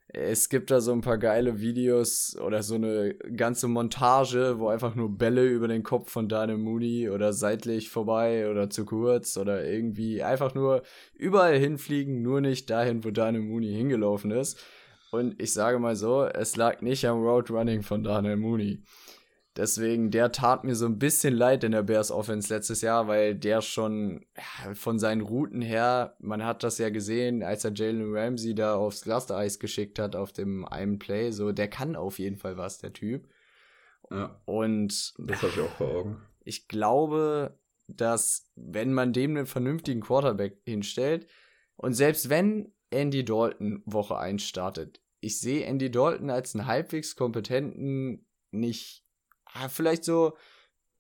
Es 0.09 0.51
gibt 0.51 0.71
da 0.71 0.83
so 0.83 0.93
ein 0.93 1.01
paar 1.01 1.17
geile 1.17 1.63
Videos 1.63 2.37
oder 2.39 2.63
so 2.63 2.75
eine 2.75 3.15
ganze 3.15 3.69
Montage, 3.69 4.59
wo 4.59 4.69
einfach 4.69 4.95
nur 4.95 5.17
Bälle 5.17 5.49
über 5.49 5.67
den 5.67 5.83
Kopf 5.83 6.11
von 6.11 6.29
Daniel 6.29 6.59
Mooney 6.59 7.09
oder 7.09 7.33
seitlich 7.33 7.89
vorbei 7.89 8.51
oder 8.51 8.69
zu 8.69 8.85
kurz 8.85 9.39
oder 9.39 9.65
irgendwie 9.65 10.23
einfach 10.23 10.55
nur 10.55 10.83
überall 11.15 11.57
hinfliegen, 11.57 12.21
nur 12.21 12.43
nicht 12.43 12.69
dahin, 12.69 13.03
wo 13.03 13.11
Daniel 13.11 13.45
Mooney 13.45 13.73
hingelaufen 13.73 14.31
ist. 14.31 14.63
Und 15.11 15.41
ich 15.41 15.55
sage 15.55 15.79
mal 15.79 15.97
so, 15.97 16.25
es 16.25 16.55
lag 16.57 16.83
nicht 16.83 17.07
am 17.07 17.23
Roadrunning 17.23 17.81
von 17.81 18.05
Daniel 18.05 18.37
Mooney. 18.37 18.83
Deswegen, 19.55 20.11
der 20.11 20.33
tat 20.33 20.65
mir 20.65 20.75
so 20.75 20.87
ein 20.87 20.99
bisschen 20.99 21.35
leid 21.35 21.63
in 21.63 21.73
der 21.73 21.83
Bears 21.83 22.11
Offense 22.11 22.53
letztes 22.53 22.81
Jahr, 22.81 23.07
weil 23.07 23.35
der 23.35 23.61
schon 23.61 24.25
von 24.73 24.99
seinen 24.99 25.21
Routen 25.21 25.61
her, 25.61 26.17
man 26.21 26.43
hat 26.43 26.63
das 26.63 26.79
ja 26.79 26.89
gesehen, 26.89 27.43
als 27.43 27.65
er 27.65 27.75
Jalen 27.75 28.15
Ramsey 28.15 28.55
da 28.55 28.77
aufs 28.77 29.03
Glas 29.03 29.27
geschickt 29.59 29.99
hat 29.99 30.17
auf 30.17 30.33
dem 30.33 30.65
einen 30.65 30.99
Play, 30.99 31.33
so, 31.33 31.53
der 31.53 31.69
kann 31.69 31.97
auf 31.97 32.19
jeden 32.19 32.39
Fall 32.39 32.57
was, 32.57 32.79
der 32.79 32.95
Typ. 32.95 33.29
Ja. 34.11 34.41
Und 34.47 35.15
das 35.19 35.43
habe 35.43 35.53
ich 35.55 35.61
auch 35.61 35.77
vor 35.77 35.89
Augen. 35.89 36.23
Ich 36.45 36.67
glaube, 36.67 37.59
dass 37.89 38.51
wenn 38.57 38.93
man 38.95 39.13
dem 39.13 39.37
einen 39.37 39.47
vernünftigen 39.47 40.01
Quarterback 40.01 40.61
hinstellt 40.65 41.27
und 41.77 41.93
selbst 41.93 42.31
wenn 42.31 42.73
Andy 42.91 43.25
Dalton 43.25 43.83
Woche 43.85 44.19
1 44.19 44.43
startet, 44.43 45.03
ich 45.21 45.39
sehe 45.41 45.65
Andy 45.65 45.91
Dalton 45.91 46.31
als 46.31 46.55
einen 46.55 46.67
halbwegs 46.67 47.17
kompetenten, 47.17 48.27
nicht, 48.51 49.02
vielleicht 49.69 50.05
so 50.05 50.37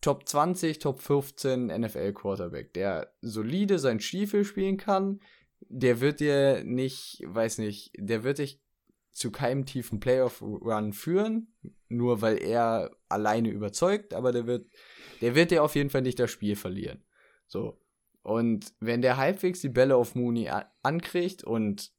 Top 0.00 0.28
20, 0.28 0.80
Top 0.80 1.00
15 1.00 1.66
NFL 1.66 2.12
Quarterback, 2.12 2.74
der 2.74 3.12
solide 3.20 3.78
sein 3.78 4.00
Stiefel 4.00 4.44
spielen 4.44 4.76
kann. 4.76 5.20
Der 5.68 6.00
wird 6.00 6.20
dir 6.20 6.64
nicht, 6.64 7.22
weiß 7.24 7.58
nicht, 7.58 7.92
der 7.96 8.24
wird 8.24 8.38
dich 8.38 8.60
zu 9.12 9.30
keinem 9.30 9.64
tiefen 9.64 10.00
Playoff-Run 10.00 10.92
führen, 10.92 11.54
nur 11.88 12.20
weil 12.20 12.42
er 12.42 12.90
alleine 13.08 13.50
überzeugt, 13.50 14.14
aber 14.14 14.32
der 14.32 14.46
wird, 14.46 14.66
der 15.20 15.34
wird 15.34 15.50
dir 15.50 15.62
auf 15.62 15.74
jeden 15.76 15.90
Fall 15.90 16.02
nicht 16.02 16.18
das 16.18 16.30
Spiel 16.30 16.56
verlieren. 16.56 17.04
So. 17.46 17.78
Und 18.22 18.72
wenn 18.80 19.02
der 19.02 19.18
halbwegs 19.18 19.60
die 19.60 19.68
Bälle 19.68 19.96
auf 19.96 20.14
Mooney 20.14 20.50
ankriegt 20.82 21.44
und 21.44 21.92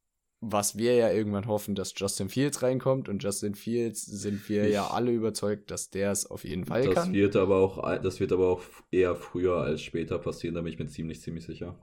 was 0.45 0.77
wir 0.77 0.95
ja 0.95 1.09
irgendwann 1.11 1.47
hoffen, 1.47 1.73
dass 1.73 1.93
Justin 1.95 2.27
Fields 2.27 2.61
reinkommt 2.61 3.07
und 3.07 3.23
Justin 3.23 3.55
Fields 3.55 4.05
sind 4.05 4.47
wir 4.49 4.65
ich, 4.65 4.73
ja 4.73 4.87
alle 4.87 5.11
überzeugt, 5.11 5.71
dass 5.71 5.89
der 5.89 6.11
es 6.11 6.29
auf 6.29 6.43
jeden 6.43 6.65
Fall 6.65 6.85
das 6.85 6.95
kann. 6.95 7.13
Wird 7.13 7.35
aber 7.35 7.57
auch, 7.57 7.81
das 8.01 8.19
wird 8.19 8.31
aber 8.31 8.49
auch 8.49 8.61
eher 8.91 9.15
früher 9.15 9.57
als 9.57 9.81
später 9.81 10.19
passieren, 10.19 10.55
da 10.55 10.61
bin 10.61 10.73
ich 10.73 10.79
mir 10.79 10.87
ziemlich, 10.87 11.21
ziemlich 11.21 11.45
sicher. 11.45 11.77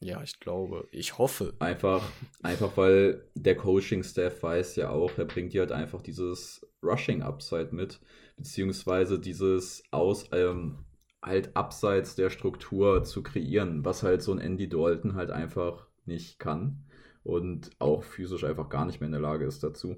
Ja, 0.00 0.22
ich 0.22 0.38
glaube, 0.38 0.86
ich 0.90 1.16
hoffe. 1.16 1.54
Einfach, 1.60 2.06
einfach 2.42 2.76
weil 2.76 3.24
der 3.34 3.56
Coaching-Staff 3.56 4.42
weiß 4.42 4.76
ja 4.76 4.90
auch, 4.90 5.16
er 5.16 5.24
bringt 5.24 5.54
dir 5.54 5.62
halt 5.62 5.72
einfach 5.72 6.02
dieses 6.02 6.66
Rushing-Upside 6.82 7.70
mit, 7.72 8.00
beziehungsweise 8.36 9.18
dieses 9.18 9.82
aus, 9.92 10.26
ähm, 10.32 10.84
halt 11.22 11.56
abseits 11.56 12.16
der 12.16 12.28
Struktur 12.28 13.02
zu 13.04 13.22
kreieren, 13.22 13.82
was 13.84 14.02
halt 14.02 14.20
so 14.20 14.32
ein 14.32 14.38
Andy 14.38 14.68
Dalton 14.68 15.14
halt 15.14 15.30
einfach 15.30 15.86
nicht 16.04 16.38
kann 16.38 16.84
und 17.24 17.70
auch 17.78 18.04
physisch 18.04 18.44
einfach 18.44 18.68
gar 18.68 18.84
nicht 18.84 19.00
mehr 19.00 19.06
in 19.06 19.12
der 19.12 19.20
Lage 19.20 19.46
ist 19.46 19.64
dazu. 19.64 19.96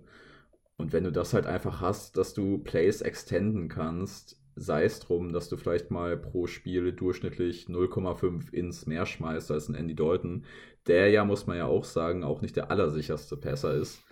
Und 0.77 0.93
wenn 0.93 1.05
du 1.05 1.13
das 1.13 1.35
halt 1.35 1.47
einfach 1.47 1.81
hast, 1.81 2.17
dass 2.17 2.35
du 2.35 2.59
Plays 2.59 3.03
extenden 3.03 3.69
kannst, 3.69 4.41
sei 4.55 4.85
es 4.85 5.01
drum, 5.01 5.33
dass 5.33 5.49
du 5.49 5.57
vielleicht 5.57 5.91
mal 5.91 6.17
pro 6.17 6.47
Spiel 6.47 6.93
durchschnittlich 6.93 7.67
0,5 7.67 8.53
ins 8.53 8.87
mehr 8.87 9.05
schmeißt 9.07 9.51
als 9.51 9.69
ein 9.69 9.75
Andy 9.75 9.95
Dalton, 9.95 10.45
der 10.87 11.11
ja, 11.11 11.25
muss 11.25 11.47
man 11.47 11.57
ja 11.59 11.67
auch 11.67 11.85
sagen, 11.85 12.25
auch 12.25 12.41
nicht 12.41 12.57
der 12.57 12.71
allersicherste 12.71 13.37
Passer 13.37 13.75
ist, 13.75 14.03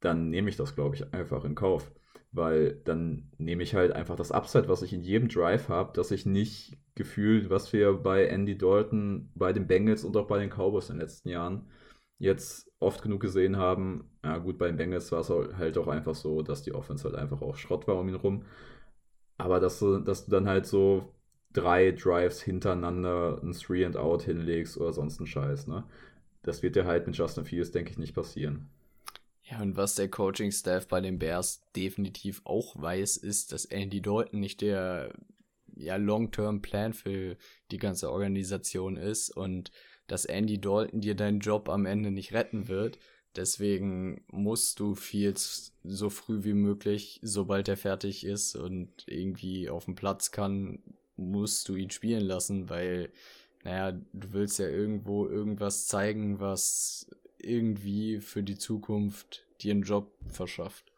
dann 0.00 0.30
nehme 0.30 0.48
ich 0.48 0.56
das, 0.56 0.74
glaube 0.74 0.96
ich, 0.96 1.12
einfach 1.12 1.44
in 1.44 1.54
Kauf. 1.54 1.90
Weil 2.30 2.74
dann 2.84 3.32
nehme 3.38 3.62
ich 3.62 3.74
halt 3.74 3.92
einfach 3.92 4.16
das 4.16 4.32
Upside, 4.32 4.68
was 4.68 4.82
ich 4.82 4.92
in 4.92 5.02
jedem 5.02 5.28
Drive 5.28 5.68
habe, 5.68 5.92
dass 5.94 6.10
ich 6.10 6.26
nicht 6.26 6.76
gefühlt, 6.94 7.48
was 7.48 7.72
wir 7.72 7.94
bei 7.94 8.26
Andy 8.26 8.58
Dalton, 8.58 9.30
bei 9.34 9.52
den 9.52 9.66
Bengals 9.66 10.04
und 10.04 10.16
auch 10.16 10.26
bei 10.26 10.38
den 10.38 10.50
Cowboys 10.50 10.90
in 10.90 10.96
den 10.96 11.00
letzten 11.00 11.30
Jahren 11.30 11.68
jetzt 12.18 12.70
oft 12.80 13.02
genug 13.02 13.20
gesehen 13.20 13.56
haben. 13.56 14.10
Ja, 14.24 14.38
gut, 14.38 14.58
bei 14.58 14.66
den 14.66 14.76
Bengals 14.76 15.10
war 15.12 15.20
es 15.20 15.30
halt 15.30 15.78
auch 15.78 15.88
einfach 15.88 16.14
so, 16.14 16.42
dass 16.42 16.62
die 16.62 16.74
Offense 16.74 17.04
halt 17.04 17.14
einfach 17.14 17.42
auch 17.42 17.56
Schrott 17.56 17.86
war 17.86 17.96
um 17.96 18.08
ihn 18.08 18.14
rum. 18.14 18.44
Aber 19.36 19.60
dass 19.60 19.78
du, 19.78 19.98
dass 20.00 20.24
du 20.24 20.30
dann 20.30 20.48
halt 20.48 20.66
so 20.66 21.14
drei 21.52 21.92
Drives 21.92 22.42
hintereinander 22.42 23.40
ein 23.42 23.52
Three 23.52 23.84
and 23.84 23.96
Out 23.96 24.22
hinlegst 24.22 24.76
oder 24.78 24.92
sonst 24.92 25.20
ein 25.20 25.26
Scheiß, 25.26 25.66
ne? 25.66 25.84
Das 26.42 26.62
wird 26.62 26.76
dir 26.76 26.84
halt 26.84 27.06
mit 27.06 27.16
Justin 27.16 27.44
Fields, 27.44 27.72
denke 27.72 27.90
ich, 27.90 27.98
nicht 27.98 28.14
passieren. 28.14 28.70
Ja, 29.42 29.60
und 29.60 29.76
was 29.76 29.94
der 29.94 30.08
Coaching-Staff 30.08 30.88
bei 30.88 31.00
den 31.00 31.18
Bears 31.18 31.62
definitiv 31.74 32.42
auch 32.44 32.80
weiß, 32.80 33.16
ist, 33.16 33.52
dass 33.52 33.64
Andy 33.64 34.02
Dalton 34.02 34.40
nicht 34.40 34.60
der 34.60 35.12
ja, 35.74 35.96
Long-Term-Plan 35.96 36.92
für 36.92 37.36
die 37.70 37.78
ganze 37.78 38.10
Organisation 38.10 38.96
ist 38.96 39.30
und 39.30 39.70
dass 40.08 40.24
Andy 40.24 40.60
Dalton 40.60 41.00
dir 41.00 41.14
deinen 41.14 41.38
Job 41.38 41.68
am 41.68 41.86
Ende 41.86 42.10
nicht 42.10 42.32
retten 42.32 42.66
wird. 42.66 42.98
Deswegen 43.36 44.24
musst 44.32 44.80
du 44.80 44.94
Fields 44.94 45.72
so 45.84 46.10
früh 46.10 46.42
wie 46.42 46.54
möglich, 46.54 47.20
sobald 47.22 47.68
er 47.68 47.76
fertig 47.76 48.24
ist 48.24 48.56
und 48.56 48.90
irgendwie 49.06 49.68
auf 49.70 49.84
dem 49.84 49.94
Platz 49.94 50.32
kann, 50.32 50.82
musst 51.16 51.68
du 51.68 51.76
ihn 51.76 51.90
spielen 51.90 52.24
lassen, 52.24 52.68
weil, 52.68 53.12
naja, 53.64 53.92
du 53.92 54.32
willst 54.32 54.58
ja 54.58 54.68
irgendwo 54.68 55.26
irgendwas 55.26 55.86
zeigen, 55.86 56.40
was 56.40 57.06
irgendwie 57.38 58.20
für 58.20 58.42
die 58.42 58.58
Zukunft 58.58 59.46
dir 59.60 59.72
einen 59.72 59.82
Job 59.82 60.12
verschafft. 60.26 60.92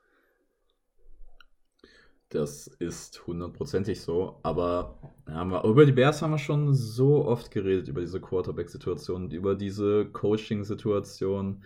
Das 2.31 2.69
ist 2.69 3.27
hundertprozentig 3.27 4.01
so, 4.01 4.39
aber 4.45 5.01
wir, 5.27 5.65
über 5.65 5.85
die 5.85 5.91
Bears 5.91 6.23
haben 6.23 6.31
wir 6.31 6.39
schon 6.39 6.75
so 6.75 7.25
oft 7.25 7.51
geredet, 7.51 7.89
über 7.89 8.01
diese 8.01 8.21
Quarterback-Situation, 8.21 9.33
über 9.33 9.57
diese 9.57 10.07
Coaching-Situation 10.07 11.65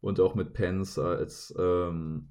und 0.00 0.20
auch 0.20 0.36
mit 0.36 0.52
Pence 0.52 1.00
als 1.00 1.52
ähm, 1.58 2.28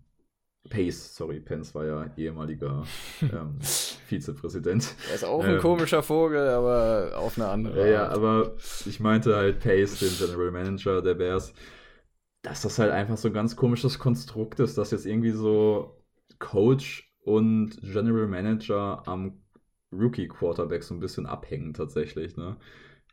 Pace, 0.70 1.16
sorry, 1.16 1.42
Pence 1.42 1.76
war 1.76 1.86
ja 1.86 2.10
ehemaliger 2.16 2.86
ähm, 3.22 3.60
Vizepräsident. 3.60 4.96
Er 5.10 5.16
ist 5.16 5.26
auch 5.26 5.44
ein 5.44 5.56
ähm, 5.56 5.60
komischer 5.60 6.02
Vogel, 6.02 6.48
aber 6.48 7.12
auf 7.18 7.38
eine 7.38 7.50
andere 7.50 7.82
Art. 7.82 7.90
Ja, 7.90 8.08
aber 8.08 8.56
ich 8.86 9.02
meinte 9.02 9.36
halt 9.36 9.60
Pace, 9.60 10.00
den 10.00 10.18
General 10.18 10.52
Manager 10.52 11.02
der 11.02 11.16
Bears, 11.16 11.54
dass 12.42 12.62
das 12.62 12.80
halt 12.80 12.92
einfach 12.92 13.18
so 13.18 13.28
ein 13.28 13.34
ganz 13.34 13.58
komisches 13.58 14.00
Konstrukt 14.00 14.62
ist, 14.62 14.78
dass 14.78 14.92
jetzt 14.92 15.06
irgendwie 15.06 15.32
so 15.32 16.02
Coach 16.40 17.12
und 17.26 17.82
General 17.82 18.28
Manager 18.28 19.02
am 19.08 19.42
Rookie 19.92 20.28
Quarterback 20.28 20.84
so 20.84 20.94
ein 20.94 21.00
bisschen 21.00 21.26
abhängen 21.26 21.74
tatsächlich. 21.74 22.38
Ne? 22.38 22.58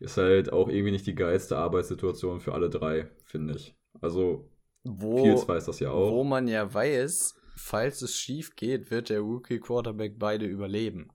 Ist 0.01 0.19
halt 0.19 0.53
auch 0.53 0.69
irgendwie 0.69 0.91
nicht 0.91 1.07
die 1.07 1.15
geilste 1.15 1.57
Arbeitssituation 1.57 2.41
für 2.41 2.53
alle 2.53 2.69
drei, 2.69 3.09
finde 3.25 3.55
ich. 3.55 3.75
Also, 4.01 4.51
wo, 4.85 5.23
Fields 5.23 5.49
weiß 5.49 5.65
das 5.65 5.81
ja 5.81 5.91
auch. 5.91 6.13
Wo 6.13 6.25
man 6.25 6.47
ja 6.47 6.73
weiß, 6.73 7.41
falls 7.57 8.03
es 8.03 8.15
schief 8.17 8.55
geht, 8.55 8.91
wird 8.91 9.09
der 9.09 9.21
Rookie 9.21 9.61
Quarterback 9.61 10.19
beide 10.19 10.45
überleben. 10.45 11.09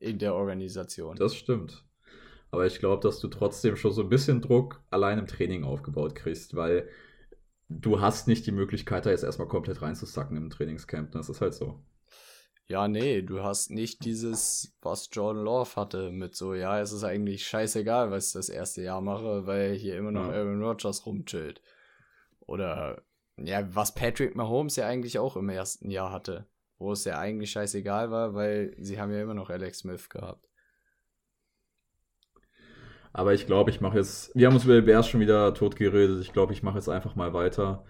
In 0.00 0.18
der 0.18 0.34
Organisation. 0.34 1.16
Das 1.16 1.36
stimmt. 1.36 1.84
Aber 2.50 2.66
ich 2.66 2.78
glaube, 2.78 3.02
dass 3.02 3.20
du 3.20 3.28
trotzdem 3.28 3.76
schon 3.76 3.92
so 3.92 4.02
ein 4.02 4.08
bisschen 4.08 4.40
Druck 4.40 4.82
allein 4.90 5.18
im 5.18 5.26
Training 5.26 5.64
aufgebaut 5.64 6.14
kriegst, 6.14 6.54
weil 6.54 6.88
du 7.68 8.00
hast 8.00 8.28
nicht 8.28 8.46
die 8.46 8.52
Möglichkeit, 8.52 9.06
da 9.06 9.10
jetzt 9.10 9.24
erstmal 9.24 9.48
komplett 9.48 9.82
reinzusacken 9.82 10.36
im 10.36 10.50
Trainingscamp. 10.50 11.12
Das 11.12 11.28
ist 11.28 11.40
halt 11.40 11.54
so. 11.54 11.82
Ja, 12.66 12.88
nee, 12.88 13.20
du 13.20 13.42
hast 13.42 13.70
nicht 13.70 14.04
dieses, 14.06 14.74
was 14.80 15.10
Jordan 15.12 15.44
Love 15.44 15.76
hatte, 15.76 16.10
mit 16.10 16.34
so, 16.34 16.54
ja, 16.54 16.80
es 16.80 16.92
ist 16.92 17.04
eigentlich 17.04 17.46
scheißegal, 17.46 18.10
was 18.10 18.28
ich 18.28 18.32
das 18.32 18.48
erste 18.48 18.80
Jahr 18.80 19.02
mache, 19.02 19.46
weil 19.46 19.74
hier 19.74 19.98
immer 19.98 20.12
noch 20.12 20.28
ja. 20.28 20.32
Aaron 20.32 20.62
Rodgers 20.62 21.04
rumchillt. 21.04 21.60
Oder, 22.40 23.02
ja, 23.36 23.74
was 23.74 23.94
Patrick 23.94 24.34
Mahomes 24.34 24.76
ja 24.76 24.86
eigentlich 24.86 25.18
auch 25.18 25.36
im 25.36 25.50
ersten 25.50 25.90
Jahr 25.90 26.10
hatte, 26.10 26.46
wo 26.78 26.92
es 26.92 27.04
ja 27.04 27.18
eigentlich 27.18 27.50
scheißegal 27.50 28.10
war, 28.10 28.34
weil 28.34 28.74
sie 28.78 28.98
haben 28.98 29.12
ja 29.12 29.20
immer 29.22 29.34
noch 29.34 29.50
Alex 29.50 29.80
Smith 29.80 30.08
gehabt. 30.08 30.48
Aber 33.12 33.34
ich 33.34 33.46
glaube, 33.46 33.70
ich 33.70 33.82
mache 33.82 33.98
jetzt, 33.98 34.34
wir 34.34 34.46
haben 34.46 34.54
uns 34.54 34.64
über 34.64 34.74
die 34.74 34.86
Bears 34.86 35.06
schon 35.06 35.20
wieder 35.20 35.52
tot 35.52 35.76
geredet, 35.76 36.20
ich 36.22 36.32
glaube, 36.32 36.54
ich 36.54 36.62
mache 36.62 36.78
jetzt 36.78 36.88
einfach 36.88 37.14
mal 37.14 37.34
weiter 37.34 37.84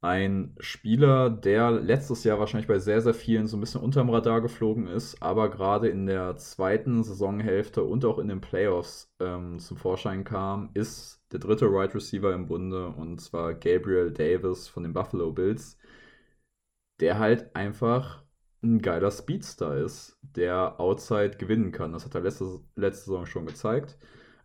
ein 0.00 0.54
Spieler, 0.60 1.28
der 1.30 1.72
letztes 1.72 2.22
Jahr 2.24 2.38
wahrscheinlich 2.38 2.68
bei 2.68 2.78
sehr, 2.78 3.00
sehr 3.00 3.14
vielen 3.14 3.48
so 3.48 3.56
ein 3.56 3.60
bisschen 3.60 3.80
unterm 3.80 4.10
Radar 4.10 4.40
geflogen 4.40 4.86
ist, 4.86 5.20
aber 5.22 5.50
gerade 5.50 5.88
in 5.88 6.06
der 6.06 6.36
zweiten 6.36 7.02
Saisonhälfte 7.02 7.82
und 7.82 8.04
auch 8.04 8.18
in 8.18 8.28
den 8.28 8.40
Playoffs 8.40 9.12
ähm, 9.20 9.58
zum 9.58 9.76
Vorschein 9.76 10.22
kam, 10.24 10.70
ist 10.74 11.20
der 11.32 11.40
dritte 11.40 11.66
Wide 11.66 11.78
right 11.78 11.94
Receiver 11.96 12.32
im 12.32 12.46
Bunde 12.46 12.88
und 12.90 13.20
zwar 13.20 13.54
Gabriel 13.54 14.12
Davis 14.12 14.68
von 14.68 14.84
den 14.84 14.92
Buffalo 14.92 15.32
Bills, 15.32 15.76
der 17.00 17.18
halt 17.18 17.54
einfach 17.56 18.22
ein 18.62 18.80
geiler 18.82 19.10
Speedstar 19.10 19.76
ist, 19.78 20.18
der 20.22 20.80
Outside 20.80 21.36
gewinnen 21.38 21.72
kann. 21.72 21.92
Das 21.92 22.04
hat 22.04 22.14
er 22.14 22.22
letzte, 22.22 22.60
letzte 22.76 23.06
Saison 23.06 23.26
schon 23.26 23.46
gezeigt. 23.46 23.98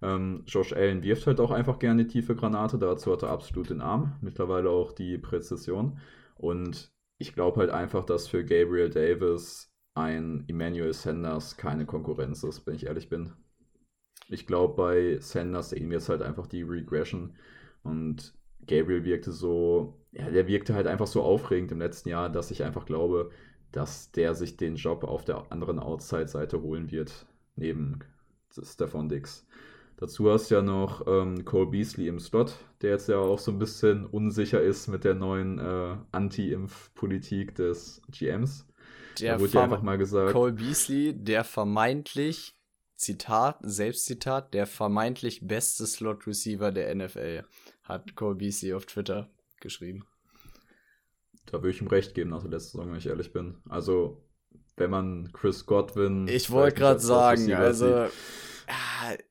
Ähm, 0.04 0.44
Josh 0.48 0.74
Allen 0.74 1.02
wirft 1.02 1.26
halt 1.28 1.40
auch 1.40 1.52
einfach 1.52 1.80
gerne 1.80 2.06
tiefe 2.08 2.36
Granate, 2.36 2.78
dazu 2.78 3.14
hat 3.14 3.24
er 3.24 3.30
absolut 3.30 3.70
den 3.70 3.82
Arm, 3.82 4.18
mittlerweile 4.22 4.70
auch 4.70 4.92
die 4.92 5.18
Präzision. 5.18 6.00
Und 6.36 6.92
ich 7.18 7.34
glaube 7.34 7.62
halt 7.62 7.70
einfach, 7.70 8.06
dass 8.06 8.28
für 8.28 8.44
Gabriel 8.44 8.90
Davis 8.90 9.74
ein 9.96 10.44
Emmanuel 10.50 10.94
Sanders 10.94 11.56
keine 11.56 11.86
Konkurrenz 11.86 12.44
ist, 12.44 12.68
wenn 12.68 12.76
ich 12.76 12.88
ehrlich 12.88 13.10
bin. 13.10 13.32
Ich 14.28 14.46
glaube, 14.46 14.76
bei 14.76 15.20
Sanders 15.22 15.70
sehen 15.70 15.90
wir 15.90 15.98
jetzt 16.00 16.10
halt 16.10 16.22
einfach 16.22 16.48
die 16.48 16.64
Regression 16.64 17.36
und 17.84 18.34
Gabriel 18.68 19.06
wirkte 19.06 19.32
so, 19.32 20.02
ja, 20.12 20.30
der 20.30 20.48
wirkte 20.48 20.74
halt 20.74 20.88
einfach 20.88 21.08
so 21.08 21.22
aufregend 21.22 21.72
im 21.72 21.80
letzten 21.80 22.10
Jahr, 22.10 22.30
dass 22.30 22.52
ich 22.52 22.64
einfach 22.64 22.86
glaube, 22.86 23.32
dass 23.72 24.12
der 24.12 24.36
sich 24.36 24.58
den 24.58 24.76
Job 24.76 25.04
auf 25.04 25.24
der 25.26 25.52
anderen 25.52 25.80
Outside-Seite 25.80 26.62
holen 26.62 26.92
wird, 26.92 27.26
neben 27.56 28.00
Stefan 28.52 29.10
Dix. 29.10 29.46
Dazu 29.98 30.30
hast 30.32 30.50
du 30.50 30.56
ja 30.56 30.62
noch 30.62 31.06
ähm, 31.08 31.46
Cole 31.46 31.68
Beasley 31.68 32.08
im 32.08 32.20
Slot, 32.20 32.56
der 32.82 32.92
jetzt 32.92 33.08
ja 33.08 33.18
auch 33.18 33.40
so 33.40 33.52
ein 33.52 33.60
bisschen 33.60 34.06
unsicher 34.06 34.62
ist 34.62 34.88
mit 34.88 35.04
der 35.04 35.14
neuen 35.14 35.60
äh, 35.60 35.96
Anti-Impf-Politik 36.12 37.56
des 37.56 38.02
GMs. 38.10 38.68
Der 39.20 39.36
da 39.36 39.40
wurde 39.40 39.54
ja 39.54 39.64
einfach 39.64 39.84
mal 39.84 39.98
gesagt. 39.98 40.32
Cole 40.32 40.54
Beasley, 40.54 41.14
der 41.14 41.44
vermeintlich, 41.44 42.56
Zitat, 42.96 43.60
Selbstzitat, 43.62 44.54
der 44.54 44.66
vermeintlich 44.66 45.48
beste 45.48 45.86
Slot-Receiver 45.86 46.72
der 46.72 46.94
NFL, 46.96 47.44
hat 47.84 48.16
Cole 48.16 48.36
Beasley 48.36 48.74
auf 48.74 48.86
Twitter 48.88 49.30
geschrieben. 49.62 50.06
Da 51.46 51.60
würde 51.60 51.70
ich 51.70 51.82
ihm 51.82 51.88
recht 51.88 52.16
geben 52.16 52.32
nach 52.32 52.42
der 52.42 52.52
letzten 52.52 52.78
Saison, 52.78 52.92
wenn 52.92 52.98
ich 52.98 53.08
ehrlich 53.08 53.32
bin. 53.32 53.58
Also, 53.70 54.24
wenn 54.76 54.90
man 54.90 55.32
Chris 55.34 55.66
Godwin. 55.66 56.28
Ich 56.28 56.50
wollte 56.50 56.78
gerade 56.78 57.00
sagen, 57.00 57.54
also. 57.54 58.08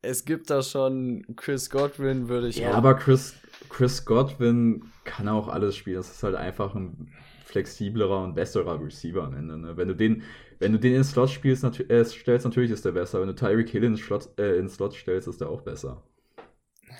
Es 0.03 0.25
gibt 0.25 0.51
da 0.51 0.63
schon 0.63 1.25
Chris 1.37 1.71
Godwin, 1.71 2.29
würde 2.29 2.49
ich 2.49 2.59
Ja, 2.59 2.73
aber 2.73 2.95
Chris, 2.95 3.35
Chris 3.69 4.05
Godwin 4.05 4.85
kann 5.05 5.29
auch 5.29 5.49
alles 5.49 5.77
spielen. 5.77 5.97
Das 5.97 6.11
ist 6.11 6.23
halt 6.23 6.35
einfach 6.35 6.75
ein 6.75 7.13
flexiblerer 7.45 8.23
und 8.23 8.35
besserer 8.35 8.83
Receiver 8.83 9.25
am 9.25 9.35
Ende. 9.35 9.59
Ne? 9.59 9.77
Wenn 9.77 9.89
du 9.89 9.95
den, 9.95 10.23
wenn 10.59 10.73
du 10.73 10.79
den 10.79 10.95
ins 10.95 11.11
Slot 11.11 11.31
spielst, 11.31 11.63
natu 11.63 11.83
äh, 11.85 12.05
stellst, 12.05 12.45
natürlich 12.45 12.71
ist 12.71 12.85
der 12.85 12.93
besser. 12.93 13.21
Wenn 13.21 13.29
du 13.29 13.35
Tyreek 13.35 13.69
Hill 13.69 13.85
ins 13.85 14.01
Slot, 14.01 14.31
äh, 14.39 14.57
ins 14.57 14.75
Slot 14.75 14.95
stellst, 14.95 15.29
ist 15.29 15.41
der 15.41 15.49
auch 15.49 15.63
besser. 15.63 16.03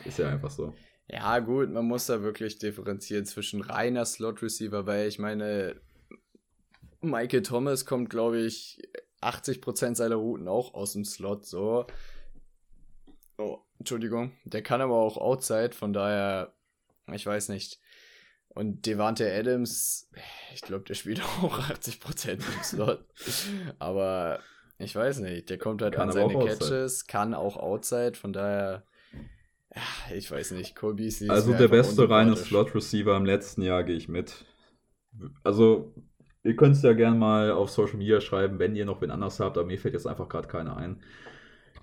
Ist 0.05 0.19
ja 0.19 0.29
einfach 0.29 0.51
so. 0.51 0.75
Ja, 1.09 1.39
gut, 1.41 1.71
man 1.71 1.85
muss 1.85 2.07
da 2.07 2.23
wirklich 2.23 2.59
differenzieren 2.59 3.27
zwischen 3.27 3.61
reiner 3.61 4.05
Slot-Receiver, 4.05 4.87
weil 4.87 5.09
ich 5.09 5.19
meine, 5.19 5.77
Michael 7.01 7.43
Thomas 7.43 7.85
kommt, 7.85 8.09
glaube 8.09 8.41
ich, 8.41 8.81
80% 9.21 9.95
seiner 9.95 10.17
Routen 10.17 10.49
auch 10.49 10.75
aus 10.75 10.95
dem 10.95 11.05
Slot, 11.05 11.47
so. 11.47 11.87
Oh, 13.43 13.59
Entschuldigung. 13.79 14.33
Der 14.45 14.63
kann 14.63 14.81
aber 14.81 14.95
auch 14.95 15.17
Outside, 15.17 15.73
von 15.73 15.93
daher, 15.93 16.53
ich 17.13 17.27
weiß 17.27 17.49
nicht. 17.49 17.81
Und 18.49 18.87
Devante 18.87 19.33
Adams, 19.33 20.11
ich 20.55 20.61
glaube, 20.63 20.85
der 20.85 20.95
spielt 20.95 21.23
auch 21.43 21.59
80% 21.59 22.33
im 22.33 22.63
Slot. 22.63 23.05
aber 23.79 24.41
ich 24.79 24.95
weiß 24.95 25.21
nicht, 25.21 25.51
der 25.51 25.59
kommt 25.59 25.83
halt 25.83 25.95
kann 25.95 26.09
an 26.09 26.13
seine 26.13 26.39
Catches, 26.39 27.07
kann 27.07 27.35
auch 27.35 27.57
Outside, 27.57 28.15
von 28.15 28.33
daher 28.33 28.85
ich 30.15 30.31
weiß 30.31 30.53
nicht, 30.53 30.77
Colby 30.77 31.07
ist 31.07 31.29
Also 31.31 31.55
der 31.55 31.69
beste 31.69 32.09
reine 32.09 32.37
Slot-Receiver 32.37 33.17
im 33.17 33.25
letzten 33.25 33.63
Jahr 33.63 33.85
gehe 33.85 33.97
ich 33.97 34.09
mit. 34.09 34.45
Also, 35.43 35.95
ihr 36.43 36.57
könnt 36.57 36.77
es 36.77 36.83
ja 36.83 36.93
gerne 36.93 37.17
mal 37.17 37.51
auf 37.53 37.71
Social 37.71 37.97
Media 37.97 38.21
schreiben, 38.21 38.59
wenn 38.59 38.77
ihr 38.77 38.85
noch 38.85 39.01
wen 39.01 39.11
anders 39.11 39.41
habt, 39.41 39.57
aber 39.57 39.67
mir 39.67 39.79
fällt 39.79 39.95
jetzt 39.95 40.07
einfach 40.07 40.29
gerade 40.29 40.49
keiner 40.49 40.77
ein. 40.77 41.03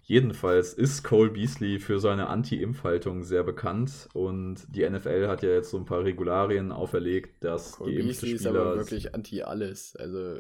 Jedenfalls 0.10 0.74
ist 0.74 1.04
Cole 1.04 1.30
Beasley 1.30 1.78
für 1.78 2.00
seine 2.00 2.30
Anti-Impfhaltung 2.30 3.24
sehr 3.24 3.44
bekannt 3.44 4.10
und 4.14 4.66
die 4.76 4.90
NFL 4.90 5.28
hat 5.28 5.44
ja 5.44 5.50
jetzt 5.50 5.70
so 5.70 5.78
ein 5.78 5.86
paar 5.86 6.04
Regularien 6.04 6.72
auferlegt, 6.72 7.44
dass 7.44 7.74
Cole 7.74 7.94
geimpfte 7.94 8.26
Beasley 8.26 8.40
Spieler... 8.40 8.40
ist 8.40 8.48
aber 8.48 8.76
wirklich 8.78 9.14
anti-alles, 9.14 9.96
also... 9.96 10.40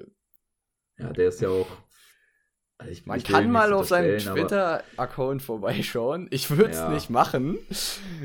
Ja, 0.97 1.13
der 1.13 1.27
ist 1.27 1.41
ja 1.41 1.49
auch 1.49 1.67
also 2.79 2.93
ich, 2.93 3.05
Man 3.05 3.17
ich 3.17 3.25
kann 3.25 3.51
mal 3.51 3.73
auf 3.73 3.89
seinem 3.89 4.17
Twitter-Account 4.19 5.41
vorbeischauen. 5.41 6.27
Ich 6.31 6.49
würde 6.49 6.71
es 6.71 6.77
ja. 6.77 6.89
nicht 6.89 7.09
machen. 7.09 7.59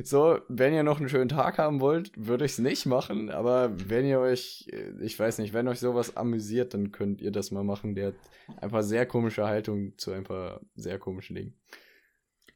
So, 0.04 0.38
wenn 0.48 0.72
ihr 0.72 0.84
noch 0.84 1.00
einen 1.00 1.08
schönen 1.08 1.28
Tag 1.28 1.58
haben 1.58 1.80
wollt, 1.80 2.12
würde 2.14 2.44
ich 2.44 2.52
es 2.52 2.58
nicht 2.58 2.86
machen. 2.86 3.30
Aber 3.30 3.72
wenn 3.88 4.06
ihr 4.06 4.20
euch, 4.20 4.68
äh, 4.72 4.92
ich 5.04 5.18
weiß 5.18 5.38
nicht, 5.38 5.54
wenn 5.54 5.66
euch 5.66 5.80
sowas 5.80 6.16
amüsiert, 6.16 6.72
dann 6.72 6.92
könnt 6.92 7.20
ihr 7.20 7.32
das 7.32 7.50
mal 7.50 7.64
machen. 7.64 7.96
Der 7.96 8.08
hat 8.08 8.14
einfach 8.60 8.82
sehr 8.82 9.06
komische 9.06 9.44
Haltung 9.44 9.98
zu 9.98 10.12
ein 10.12 10.22
paar 10.22 10.60
sehr 10.76 11.00
komischen 11.00 11.34
Dingen. 11.34 11.54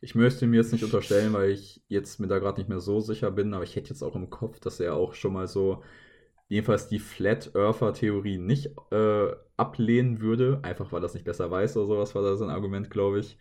Ich 0.01 0.15
möchte 0.15 0.47
mir 0.47 0.59
jetzt 0.59 0.73
nicht 0.73 0.85
unterstellen, 0.85 1.33
weil 1.33 1.51
ich 1.51 1.83
jetzt 1.89 2.21
mir 2.21 2.29
da 2.29 2.39
gerade 2.39 2.61
nicht 2.61 2.69
mehr 2.69 2.81
so 2.81 3.01
sicher 3.01 3.33
bin, 3.33 3.55
aber 3.55 3.65
ich 3.65 3.75
hätte 3.75 3.91
jetzt 3.91 4.03
auch 4.03 4.15
im 4.15 4.31
Kopf, 4.31 4.61
dass 4.61 4.79
er 4.79 4.95
auch 4.95 5.15
schon 5.15 5.33
mal 5.33 5.49
so 5.49 5.83
jedenfalls 6.49 6.89
die 6.89 6.99
Flat 6.99 7.55
Earther 7.55 7.93
Theorie 7.95 8.39
nicht 8.39 8.71
äh, 8.91 9.29
ablehnen 9.57 10.21
würde, 10.21 10.61
einfach 10.63 10.93
weil 10.93 11.05
es 11.05 11.15
nicht 11.15 11.25
besser 11.25 11.51
weiß 11.51 11.77
oder 11.77 11.87
sowas 11.87 12.15
war 12.15 12.23
da 12.23 12.37
sein 12.37 12.51
Argument, 12.51 12.91
glaube 12.91 13.21
ich. 13.21 13.39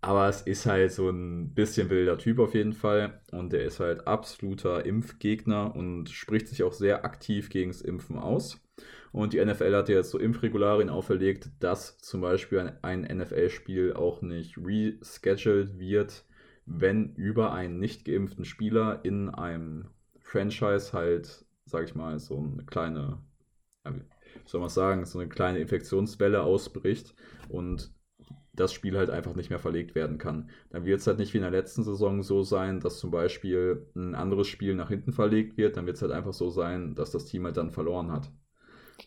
Aber 0.00 0.28
es 0.28 0.42
ist 0.42 0.66
halt 0.66 0.92
so 0.92 1.10
ein 1.10 1.54
bisschen 1.54 1.90
wilder 1.90 2.18
Typ 2.18 2.38
auf 2.38 2.54
jeden 2.54 2.74
Fall 2.74 3.20
und 3.32 3.52
der 3.52 3.64
ist 3.64 3.80
halt 3.80 4.06
absoluter 4.06 4.84
Impfgegner 4.86 5.74
und 5.74 6.10
spricht 6.10 6.48
sich 6.48 6.62
auch 6.62 6.72
sehr 6.72 7.04
aktiv 7.04 7.50
gegen 7.50 7.70
das 7.70 7.80
Impfen 7.82 8.18
aus. 8.18 8.60
Und 9.12 9.32
die 9.32 9.44
NFL 9.44 9.74
hat 9.74 9.88
jetzt 9.88 10.10
so 10.10 10.18
Impfregularien 10.18 10.90
auferlegt, 10.90 11.50
dass 11.60 11.98
zum 11.98 12.20
Beispiel 12.20 12.58
ein, 12.82 13.04
ein 13.04 13.18
NFL-Spiel 13.18 13.94
auch 13.94 14.22
nicht 14.22 14.58
rescheduled 14.58 15.78
wird, 15.78 16.24
wenn 16.66 17.14
über 17.14 17.52
einen 17.52 17.78
nicht 17.78 18.04
geimpften 18.04 18.44
Spieler 18.44 19.00
in 19.04 19.30
einem 19.30 19.88
Franchise 20.20 20.92
halt 20.92 21.45
sag 21.66 21.84
ich 21.84 21.94
mal, 21.94 22.18
so 22.18 22.38
eine 22.38 22.64
kleine, 22.64 23.18
soll 24.44 24.60
man 24.60 24.70
sagen, 24.70 25.04
so 25.04 25.18
eine 25.18 25.28
kleine 25.28 25.58
Infektionswelle 25.58 26.42
ausbricht 26.42 27.14
und 27.48 27.92
das 28.54 28.72
Spiel 28.72 28.96
halt 28.96 29.10
einfach 29.10 29.34
nicht 29.34 29.50
mehr 29.50 29.58
verlegt 29.58 29.94
werden 29.94 30.18
kann. 30.18 30.50
Dann 30.70 30.86
wird 30.86 31.00
es 31.00 31.06
halt 31.06 31.18
nicht 31.18 31.34
wie 31.34 31.38
in 31.38 31.42
der 31.42 31.50
letzten 31.50 31.82
Saison 31.84 32.22
so 32.22 32.42
sein, 32.42 32.80
dass 32.80 32.98
zum 32.98 33.10
Beispiel 33.10 33.86
ein 33.94 34.14
anderes 34.14 34.48
Spiel 34.48 34.74
nach 34.74 34.88
hinten 34.88 35.12
verlegt 35.12 35.58
wird. 35.58 35.76
Dann 35.76 35.86
wird 35.86 35.96
es 35.96 36.02
halt 36.02 36.12
einfach 36.12 36.32
so 36.32 36.48
sein, 36.48 36.94
dass 36.94 37.10
das 37.10 37.26
Team 37.26 37.44
halt 37.44 37.58
dann 37.58 37.70
verloren 37.70 38.10
hat. 38.10 38.32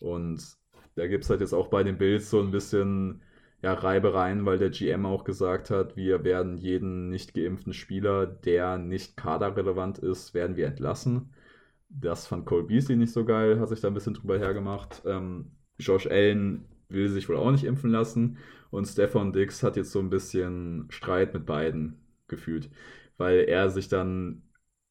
Und 0.00 0.56
da 0.94 1.06
gibt 1.06 1.24
es 1.24 1.30
halt 1.30 1.40
jetzt 1.40 1.54
auch 1.54 1.68
bei 1.68 1.82
den 1.82 1.98
Bills 1.98 2.30
so 2.30 2.40
ein 2.40 2.50
bisschen 2.52 3.22
ja, 3.62 3.74
Reibereien, 3.74 4.46
weil 4.46 4.58
der 4.58 4.70
GM 4.70 5.04
auch 5.06 5.24
gesagt 5.24 5.70
hat, 5.70 5.96
wir 5.96 6.24
werden 6.24 6.56
jeden 6.56 7.10
nicht 7.10 7.34
geimpften 7.34 7.72
Spieler, 7.74 8.26
der 8.26 8.78
nicht 8.78 9.16
kaderrelevant 9.16 9.98
ist, 9.98 10.34
werden 10.34 10.56
wir 10.56 10.66
entlassen. 10.66 11.32
Das 11.90 12.26
fand 12.26 12.46
Cole 12.46 12.64
Beasley 12.64 12.96
nicht 12.96 13.12
so 13.12 13.24
geil, 13.24 13.58
hat 13.60 13.68
sich 13.68 13.80
da 13.80 13.88
ein 13.88 13.94
bisschen 13.94 14.14
drüber 14.14 14.38
hergemacht. 14.38 15.02
Ähm, 15.04 15.50
Josh 15.78 16.06
Allen 16.06 16.64
will 16.88 17.08
sich 17.08 17.28
wohl 17.28 17.36
auch 17.36 17.50
nicht 17.50 17.64
impfen 17.64 17.90
lassen. 17.90 18.38
Und 18.70 18.86
Stefan 18.86 19.32
Dix 19.32 19.62
hat 19.62 19.76
jetzt 19.76 19.90
so 19.92 19.98
ein 19.98 20.10
bisschen 20.10 20.86
Streit 20.90 21.34
mit 21.34 21.46
beiden 21.46 22.00
gefühlt, 22.28 22.70
weil 23.18 23.40
er 23.40 23.70
sich 23.70 23.88
dann 23.88 24.42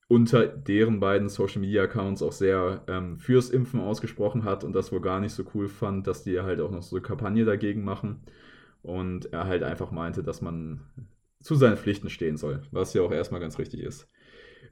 unter 0.10 0.48
deren 0.48 1.00
beiden 1.00 1.30
Social 1.30 1.62
Media 1.62 1.84
Accounts 1.84 2.22
auch 2.22 2.32
sehr 2.34 2.84
ähm, 2.88 3.18
fürs 3.20 3.50
Impfen 3.50 3.80
ausgesprochen 3.80 4.44
hat 4.44 4.64
und 4.64 4.74
das 4.74 4.92
wohl 4.92 5.02
gar 5.02 5.20
nicht 5.20 5.34
so 5.34 5.44
cool 5.54 5.70
fand, 5.70 6.08
dass 6.08 6.24
die 6.24 6.40
halt 6.42 6.60
auch 6.62 6.72
noch 6.72 6.82
so 6.82 6.96
eine 6.96 7.04
Kampagne 7.04 7.46
dagegen 7.46 7.84
machen. 7.84 8.22
Und 8.82 9.32
er 9.34 9.46
halt 9.46 9.64
einfach 9.64 9.92
meinte, 9.92 10.24
dass 10.24 10.42
man 10.42 10.82
zu 11.42 11.56
seinen 11.56 11.78
Pflichten 11.78 12.10
stehen 12.10 12.38
soll, 12.38 12.62
was 12.72 12.94
ja 12.94 13.02
auch 13.02 13.12
erstmal 13.12 13.42
ganz 13.42 13.60
richtig 13.60 13.82
ist. 13.82 14.10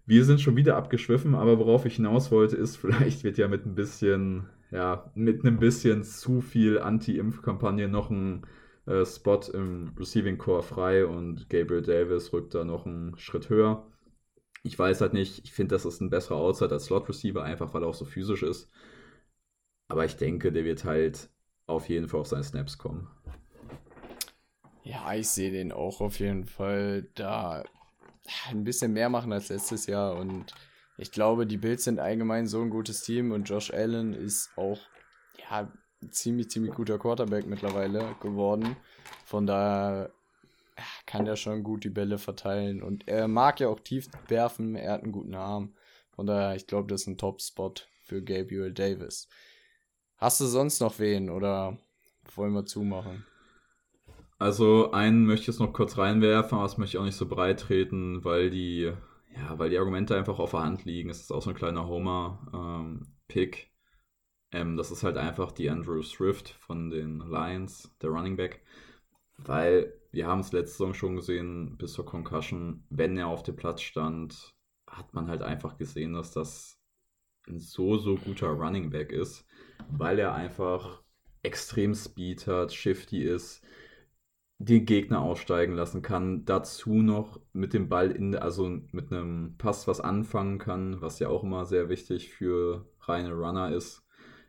Wir 0.05 0.23
sind 0.23 0.41
schon 0.41 0.55
wieder 0.55 0.77
abgeschwiffen, 0.77 1.35
aber 1.35 1.59
worauf 1.59 1.85
ich 1.85 1.95
hinaus 1.95 2.31
wollte, 2.31 2.55
ist, 2.55 2.75
vielleicht 2.77 3.23
wird 3.23 3.37
ja 3.37 3.47
mit 3.47 3.65
ein 3.65 3.75
bisschen, 3.75 4.49
ja, 4.71 5.11
mit 5.15 5.43
einem 5.45 5.59
bisschen 5.59 6.03
zu 6.03 6.41
viel 6.41 6.79
Anti-Impf-Kampagne 6.79 7.87
noch 7.87 8.09
ein 8.09 8.45
äh, 8.85 9.05
Spot 9.05 9.41
im 9.53 9.93
Receiving 9.97 10.37
Core 10.37 10.63
frei 10.63 11.05
und 11.05 11.49
Gabriel 11.49 11.81
Davis 11.81 12.31
rückt 12.33 12.55
da 12.55 12.63
noch 12.63 12.85
einen 12.85 13.17
Schritt 13.17 13.49
höher. 13.49 13.85
Ich 14.63 14.77
weiß 14.77 15.01
halt 15.01 15.13
nicht, 15.13 15.43
ich 15.43 15.53
finde, 15.53 15.75
das 15.75 15.85
ist 15.85 16.01
ein 16.01 16.09
besserer 16.09 16.37
Outside 16.37 16.73
als 16.73 16.85
Slot 16.85 17.07
Receiver, 17.07 17.43
einfach 17.43 17.73
weil 17.73 17.83
er 17.83 17.89
auch 17.89 17.93
so 17.93 18.05
physisch 18.05 18.43
ist. 18.43 18.69
Aber 19.87 20.05
ich 20.05 20.17
denke, 20.17 20.51
der 20.51 20.65
wird 20.65 20.83
halt 20.83 21.29
auf 21.67 21.89
jeden 21.89 22.07
Fall 22.07 22.21
auf 22.21 22.27
seine 22.27 22.43
Snaps 22.43 22.77
kommen. 22.77 23.07
Ja, 24.83 25.13
ich 25.13 25.27
sehe 25.27 25.51
den 25.51 25.73
auch 25.73 25.99
auf 25.99 26.19
jeden 26.19 26.45
Fall 26.45 27.09
da 27.15 27.63
ein 28.49 28.63
bisschen 28.63 28.93
mehr 28.93 29.09
machen 29.09 29.31
als 29.33 29.49
letztes 29.49 29.85
Jahr 29.85 30.15
und 30.15 30.53
ich 30.97 31.11
glaube, 31.11 31.45
die 31.45 31.57
Bills 31.57 31.83
sind 31.83 31.99
allgemein 31.99 32.47
so 32.47 32.61
ein 32.61 32.69
gutes 32.69 33.01
Team 33.01 33.31
und 33.31 33.47
Josh 33.47 33.71
Allen 33.71 34.13
ist 34.13 34.49
auch 34.55 34.79
ja 35.49 35.71
ziemlich 36.09 36.49
ziemlich 36.49 36.73
guter 36.73 36.97
Quarterback 36.97 37.45
mittlerweile 37.45 38.15
geworden. 38.19 38.75
Von 39.25 39.45
daher 39.45 40.11
kann 41.05 41.25
der 41.25 41.35
schon 41.35 41.63
gut 41.63 41.83
die 41.83 41.89
Bälle 41.89 42.17
verteilen 42.17 42.81
und 42.81 43.07
er 43.07 43.27
mag 43.27 43.59
ja 43.59 43.67
auch 43.67 43.79
tief 43.79 44.07
werfen, 44.27 44.75
er 44.75 44.93
hat 44.93 45.03
einen 45.03 45.11
guten 45.11 45.35
Arm. 45.35 45.75
Von 46.11 46.25
daher, 46.25 46.55
ich 46.55 46.65
glaube, 46.67 46.87
das 46.87 47.01
ist 47.01 47.07
ein 47.07 47.17
Top-Spot 47.17 47.73
für 48.03 48.23
Gabriel 48.23 48.73
Davis. 48.73 49.27
Hast 50.17 50.41
du 50.41 50.45
sonst 50.45 50.79
noch 50.79 50.97
wen 50.97 51.29
oder 51.29 51.77
wollen 52.35 52.53
wir 52.53 52.65
zumachen? 52.65 53.23
Also 54.39 54.91
einen 54.91 55.25
möchte 55.25 55.41
ich 55.41 55.47
jetzt 55.47 55.59
noch 55.59 55.73
kurz 55.73 55.97
reinwerfen, 55.97 56.57
aber 56.57 56.67
das 56.67 56.77
möchte 56.77 56.97
ich 56.97 57.01
auch 57.01 57.05
nicht 57.05 57.15
so 57.15 57.27
breit 57.27 57.59
treten, 57.59 58.23
weil 58.23 58.49
die, 58.51 58.91
ja, 59.35 59.57
weil 59.59 59.69
die 59.69 59.79
Argumente 59.79 60.15
einfach 60.15 60.39
auf 60.39 60.51
der 60.51 60.63
Hand 60.63 60.85
liegen. 60.85 61.09
Es 61.09 61.21
ist 61.21 61.31
auch 61.31 61.41
so 61.41 61.49
ein 61.49 61.55
kleiner 61.55 61.87
Homer-Pick. 61.87 63.71
Ähm, 64.51 64.69
ähm, 64.69 64.77
das 64.77 64.91
ist 64.91 65.03
halt 65.03 65.17
einfach 65.17 65.51
die 65.51 65.69
Andrew 65.69 66.01
Swift 66.03 66.49
von 66.49 66.89
den 66.89 67.19
Lions, 67.19 67.95
der 68.01 68.11
Running 68.11 68.37
Back. 68.37 68.61
Weil 69.37 69.93
wir 70.11 70.27
haben 70.27 70.39
es 70.39 70.51
letzte 70.51 70.77
Saison 70.77 70.93
schon 70.93 71.15
gesehen, 71.15 71.77
bis 71.77 71.93
zur 71.93 72.05
Concussion, 72.05 72.85
wenn 72.89 73.17
er 73.17 73.27
auf 73.27 73.43
dem 73.43 73.55
Platz 73.55 73.81
stand, 73.81 74.55
hat 74.87 75.13
man 75.13 75.27
halt 75.27 75.41
einfach 75.41 75.77
gesehen, 75.77 76.13
dass 76.13 76.31
das 76.31 76.79
ein 77.47 77.59
so, 77.59 77.97
so 77.97 78.15
guter 78.15 78.49
Running 78.49 78.89
Back 78.89 79.11
ist, 79.11 79.45
weil 79.89 80.19
er 80.19 80.33
einfach 80.33 81.03
extrem 81.43 81.93
Speed 81.93 82.47
hat, 82.47 82.73
shifty 82.73 83.23
ist, 83.23 83.63
den 84.59 84.85
Gegner 84.85 85.21
aussteigen 85.21 85.75
lassen 85.75 86.01
kann, 86.01 86.45
dazu 86.45 86.93
noch 87.01 87.39
mit 87.53 87.73
dem 87.73 87.89
Ball 87.89 88.11
in, 88.11 88.35
also 88.35 88.67
mit 88.91 89.11
einem 89.11 89.55
Pass 89.57 89.87
was 89.87 89.99
anfangen 89.99 90.57
kann, 90.57 90.99
was 91.01 91.19
ja 91.19 91.29
auch 91.29 91.43
immer 91.43 91.65
sehr 91.65 91.89
wichtig 91.89 92.29
für 92.33 92.89
reine 93.01 93.33
Runner 93.33 93.71
ist, 93.71 94.03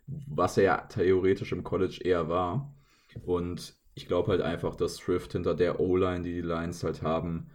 was 0.07 0.57
er 0.57 0.65
ja 0.65 0.77
theoretisch 0.89 1.53
im 1.53 1.65
College 1.65 2.01
eher 2.03 2.29
war. 2.29 2.75
Und 3.25 3.77
ich 3.95 4.07
glaube 4.07 4.31
halt 4.31 4.41
einfach, 4.41 4.77
dass 4.77 4.97
Swift 4.97 5.33
hinter 5.33 5.55
der 5.55 5.81
O-Line, 5.81 6.23
die 6.23 6.35
die 6.35 6.41
Lions 6.41 6.83
halt 6.85 7.03
haben, 7.03 7.51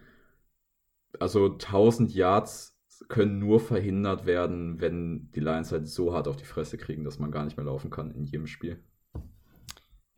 also 1.20 1.52
1000 1.52 2.14
Yards 2.14 2.78
können 3.08 3.38
nur 3.38 3.60
verhindert 3.60 4.26
werden, 4.26 4.80
wenn 4.80 5.30
die 5.32 5.40
Lions 5.40 5.72
halt 5.72 5.88
so 5.88 6.14
hart 6.14 6.28
auf 6.28 6.36
die 6.36 6.44
Fresse 6.44 6.78
kriegen, 6.78 7.04
dass 7.04 7.18
man 7.18 7.32
gar 7.32 7.44
nicht 7.44 7.56
mehr 7.56 7.66
laufen 7.66 7.90
kann 7.90 8.12
in 8.12 8.24
jedem 8.24 8.46
Spiel. 8.46 8.82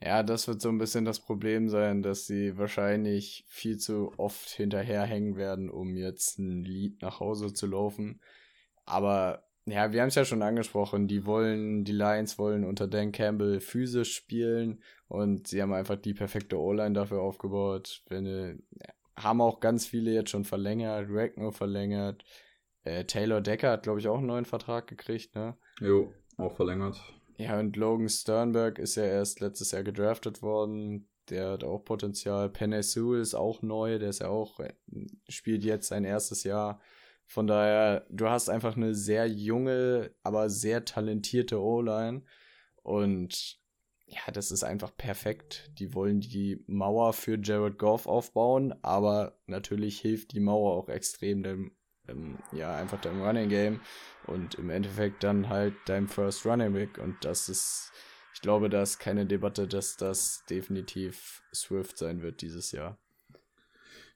Ja, 0.07 0.23
das 0.23 0.47
wird 0.47 0.61
so 0.61 0.69
ein 0.69 0.79
bisschen 0.79 1.05
das 1.05 1.19
Problem 1.19 1.69
sein, 1.69 2.01
dass 2.01 2.29
sie 2.29 2.57
wahrscheinlich 2.57 3.45
viel 3.49 3.77
zu 3.77 4.13
oft 4.19 4.49
hinterherhängen 4.51 5.35
werden, 5.35 5.69
um 5.69 5.97
jetzt 5.97 6.39
ein 6.39 6.63
Lied 6.63 7.03
nach 7.03 7.19
Hause 7.19 7.53
zu 7.53 7.67
laufen. 7.67 8.21
Aber 8.85 9.43
ja, 9.65 9.91
wir 9.91 10.01
haben 10.01 10.09
es 10.09 10.15
ja 10.15 10.25
schon 10.25 10.43
angesprochen, 10.43 11.09
die 11.09 11.27
wollen, 11.27 11.83
die 11.83 11.91
Lions 11.91 12.39
wollen 12.39 12.63
unter 12.63 12.87
Dan 12.87 13.11
Campbell 13.11 13.59
physisch 13.59 14.15
spielen 14.15 14.81
und 15.09 15.49
sie 15.49 15.61
haben 15.61 15.73
einfach 15.73 15.97
die 15.97 16.15
perfekte 16.15 16.57
O-Line 16.57 16.95
dafür 16.95 17.21
aufgebaut. 17.21 18.05
Wenn, 18.09 18.63
haben 19.17 19.41
auch 19.41 19.59
ganz 19.59 19.87
viele 19.89 20.13
jetzt 20.13 20.31
schon 20.31 20.45
verlängert, 20.45 21.09
Ragnar 21.11 21.51
verlängert. 21.51 22.25
Äh, 22.85 23.07
Taylor 23.07 23.41
Decker 23.41 23.73
hat, 23.73 23.83
glaube 23.83 23.99
ich, 23.99 24.07
auch 24.07 24.19
einen 24.19 24.29
neuen 24.29 24.45
Vertrag 24.45 24.87
gekriegt, 24.87 25.35
ne? 25.35 25.57
Jo, 25.81 26.15
auch 26.37 26.55
verlängert. 26.55 26.97
Ja, 27.39 27.59
und 27.59 27.77
Logan 27.77 28.09
Sternberg 28.09 28.79
ist 28.79 28.95
ja 28.97 29.05
erst 29.05 29.41
letztes 29.41 29.73
Jahr 29.73 29.83
gedraftet 29.83 30.43
worden. 30.43 31.09
Der 31.29 31.51
hat 31.51 31.65
auch 31.65 31.85
Potenzial. 31.85 32.49
Penny 32.49 32.83
Sewell 32.83 33.21
ist 33.21 33.35
auch 33.35 33.63
neu. 33.63 33.99
Der 33.99 34.11
ist 34.11 34.21
ja 34.21 34.29
auch, 34.29 34.61
äh, 34.61 34.73
spielt 35.29 35.65
jetzt 35.65 35.89
sein 35.89 36.05
erstes 36.05 36.45
Jahr. 36.45 36.81
Von 37.27 37.47
daher, 37.47 38.07
du 38.09 38.29
hast 38.29 38.49
einfach 38.49 38.77
eine 38.77 38.95
sehr 38.95 39.27
junge, 39.27 40.15
aber 40.23 40.49
sehr 40.49 40.85
talentierte 40.85 41.61
O-Line. 41.61 42.23
Und 42.83 43.61
ja, 44.07 44.21
das 44.33 44.53
ist 44.53 44.63
einfach 44.63 44.97
perfekt. 44.97 45.71
Die 45.79 45.93
wollen 45.93 46.21
die 46.21 46.63
Mauer 46.69 47.13
für 47.13 47.39
Jared 47.43 47.79
Goff 47.79 48.07
aufbauen, 48.07 48.75
aber 48.83 49.39
natürlich 49.47 50.01
hilft 50.01 50.33
die 50.33 50.41
Mauer 50.41 50.75
auch 50.75 50.89
extrem 50.89 51.43
dem, 51.43 51.77
ähm, 52.09 52.39
ja, 52.53 52.75
einfach 52.75 53.01
deinem 53.01 53.23
Running 53.23 53.49
Game 53.49 53.81
und 54.27 54.57
im 54.57 54.71
Endeffekt 54.71 55.25
dann 55.25 55.49
halt 55.49 55.75
deinem 55.87 56.09
First 56.09 56.45
Running 56.47 56.73
Back. 56.73 56.99
Und 56.99 57.25
das 57.25 57.49
ist, 57.49 57.93
ich 58.35 58.41
glaube, 58.41 58.69
da 58.69 58.83
ist 58.83 58.99
keine 58.99 59.27
Debatte, 59.27 59.67
dass 59.67 59.97
das 59.97 60.45
definitiv 60.49 61.43
Swift 61.55 61.99
sein 61.99 62.23
wird 62.23 62.43
dieses 62.43 62.73
Jahr. 62.73 62.99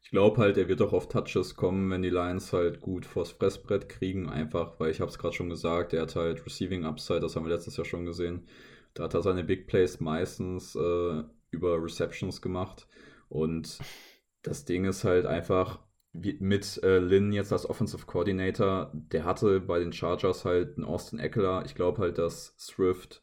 Ich 0.02 0.10
glaube 0.10 0.38
halt, 0.38 0.56
er 0.56 0.66
wird 0.66 0.82
auch 0.82 0.92
auf 0.92 1.08
Touches 1.08 1.54
kommen, 1.54 1.90
wenn 1.90 2.02
die 2.02 2.10
Lions 2.10 2.52
halt 2.52 2.80
gut 2.80 3.06
vors 3.06 3.32
Fressbrett 3.32 3.88
kriegen. 3.88 4.28
Einfach, 4.28 4.80
weil 4.80 4.90
ich 4.90 5.00
habe 5.00 5.10
es 5.10 5.18
gerade 5.18 5.34
schon 5.34 5.50
gesagt, 5.50 5.92
er 5.92 6.02
hat 6.02 6.16
halt 6.16 6.44
Receiving 6.44 6.84
Upside, 6.84 7.20
das 7.20 7.36
haben 7.36 7.44
wir 7.44 7.52
letztes 7.52 7.76
Jahr 7.76 7.84
schon 7.84 8.06
gesehen. 8.06 8.48
Da 8.94 9.04
hat 9.04 9.14
er 9.14 9.22
seine 9.22 9.44
Big 9.44 9.66
Plays 9.68 10.00
meistens 10.00 10.74
äh, 10.74 11.22
über 11.50 11.82
Receptions 11.82 12.42
gemacht. 12.42 12.88
Und 13.28 13.78
das 14.42 14.64
Ding 14.64 14.84
ist 14.84 15.04
halt 15.04 15.26
einfach, 15.26 15.78
mit 16.12 16.82
äh, 16.82 16.98
Lynn 16.98 17.32
jetzt 17.32 17.52
als 17.52 17.68
Offensive 17.68 18.06
Coordinator, 18.06 18.90
der 18.92 19.24
hatte 19.24 19.60
bei 19.60 19.78
den 19.78 19.92
Chargers 19.92 20.44
halt 20.44 20.76
einen 20.76 20.86
Austin 20.86 21.18
Eckler. 21.18 21.62
Ich 21.66 21.74
glaube 21.74 21.98
halt, 21.98 22.18
dass 22.18 22.54
Swift 22.58 23.22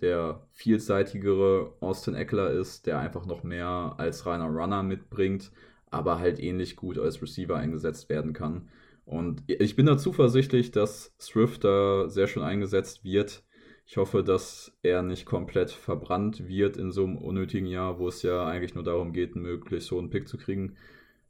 der 0.00 0.46
vielseitigere 0.52 1.74
Austin 1.80 2.14
Eckler 2.14 2.50
ist, 2.50 2.86
der 2.86 3.00
einfach 3.00 3.26
noch 3.26 3.42
mehr 3.42 3.94
als 3.98 4.26
reiner 4.26 4.46
Runner 4.46 4.82
mitbringt, 4.82 5.50
aber 5.90 6.20
halt 6.20 6.38
ähnlich 6.38 6.76
gut 6.76 6.98
als 6.98 7.20
Receiver 7.20 7.56
eingesetzt 7.56 8.08
werden 8.08 8.32
kann. 8.32 8.68
Und 9.04 9.42
ich 9.46 9.74
bin 9.74 9.86
da 9.86 9.96
zuversichtlich, 9.96 10.70
dass 10.70 11.14
Swift 11.18 11.64
da 11.64 12.08
sehr 12.08 12.26
schön 12.26 12.42
eingesetzt 12.42 13.04
wird. 13.04 13.42
Ich 13.86 13.96
hoffe, 13.96 14.22
dass 14.22 14.76
er 14.82 15.02
nicht 15.02 15.24
komplett 15.24 15.70
verbrannt 15.70 16.46
wird 16.46 16.76
in 16.76 16.92
so 16.92 17.04
einem 17.04 17.16
unnötigen 17.16 17.66
Jahr, 17.66 17.98
wo 17.98 18.06
es 18.06 18.22
ja 18.22 18.46
eigentlich 18.46 18.74
nur 18.74 18.84
darum 18.84 19.14
geht, 19.14 19.34
möglichst 19.34 19.88
so 19.88 19.98
einen 19.98 20.10
Pick 20.10 20.28
zu 20.28 20.36
kriegen. 20.36 20.76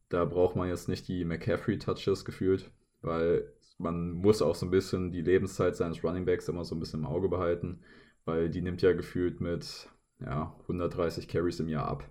Da 0.09 0.25
braucht 0.25 0.57
man 0.57 0.69
jetzt 0.69 0.89
nicht 0.89 1.07
die 1.09 1.25
McCaffrey-Touches 1.25 2.25
gefühlt, 2.25 2.71
weil 3.03 3.53
man 3.79 4.13
muss 4.13 4.43
auch 4.43 4.55
so 4.55 4.67
ein 4.67 4.71
bisschen 4.71 5.13
die 5.13 5.23
Lebenszeit 5.23 5.77
seines 5.77 6.03
Runningbacks 6.03 6.49
immer 6.49 6.65
so 6.65 6.75
ein 6.75 6.81
bisschen 6.81 7.01
im 7.01 7.07
Auge 7.07 7.29
behalten, 7.29 7.81
weil 8.25 8.49
die 8.51 8.63
nimmt 8.63 8.83
ja 8.83 8.93
gefühlt 8.93 9.41
mit 9.41 9.89
ja, 10.21 10.57
130 10.63 11.29
Carries 11.29 11.61
im 11.61 11.69
Jahr 11.69 11.87
ab. 11.87 12.11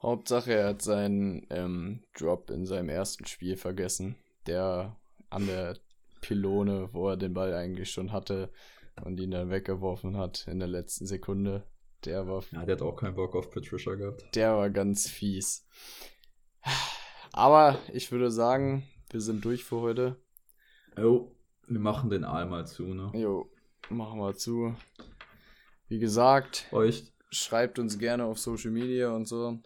Hauptsache, 0.00 0.52
er 0.52 0.68
hat 0.68 0.82
seinen 0.82 1.46
ähm, 1.50 2.04
Drop 2.16 2.50
in 2.50 2.66
seinem 2.66 2.88
ersten 2.88 3.26
Spiel 3.26 3.56
vergessen, 3.56 4.16
der 4.46 4.96
an 5.28 5.46
der 5.46 5.76
Pylone, 6.20 6.90
wo 6.92 7.08
er 7.08 7.16
den 7.16 7.34
Ball 7.34 7.52
eigentlich 7.54 7.90
schon 7.90 8.12
hatte 8.12 8.50
und 9.04 9.18
ihn 9.18 9.32
dann 9.32 9.50
weggeworfen 9.50 10.16
hat 10.16 10.46
in 10.46 10.58
der 10.58 10.68
letzten 10.68 11.06
Sekunde. 11.06 11.64
Der 12.04 12.28
war. 12.28 12.44
Ja, 12.52 12.64
der 12.64 12.76
hat 12.76 12.82
auch 12.82 12.94
keinen 12.94 13.16
Bock 13.16 13.34
auf 13.34 13.50
Patricia 13.50 13.94
gehabt. 13.96 14.24
Der 14.36 14.56
war 14.56 14.70
ganz 14.70 15.08
fies. 15.08 15.66
Aber 17.32 17.78
ich 17.92 18.10
würde 18.12 18.30
sagen, 18.30 18.88
wir 19.10 19.20
sind 19.20 19.44
durch 19.44 19.64
für 19.64 19.80
heute. 19.80 20.16
Jo, 20.96 21.34
wir 21.66 21.80
machen 21.80 22.10
den 22.10 22.24
Aal 22.24 22.46
mal 22.46 22.66
zu, 22.66 22.82
ne? 22.94 23.10
Jo, 23.14 23.50
machen 23.88 24.18
wir 24.18 24.34
zu. 24.34 24.74
Wie 25.88 25.98
gesagt, 25.98 26.66
euch 26.72 27.12
schreibt 27.30 27.78
uns 27.78 27.98
gerne 27.98 28.24
auf 28.24 28.38
Social 28.38 28.70
Media 28.70 29.10
und 29.10 29.26
so. 29.26 29.58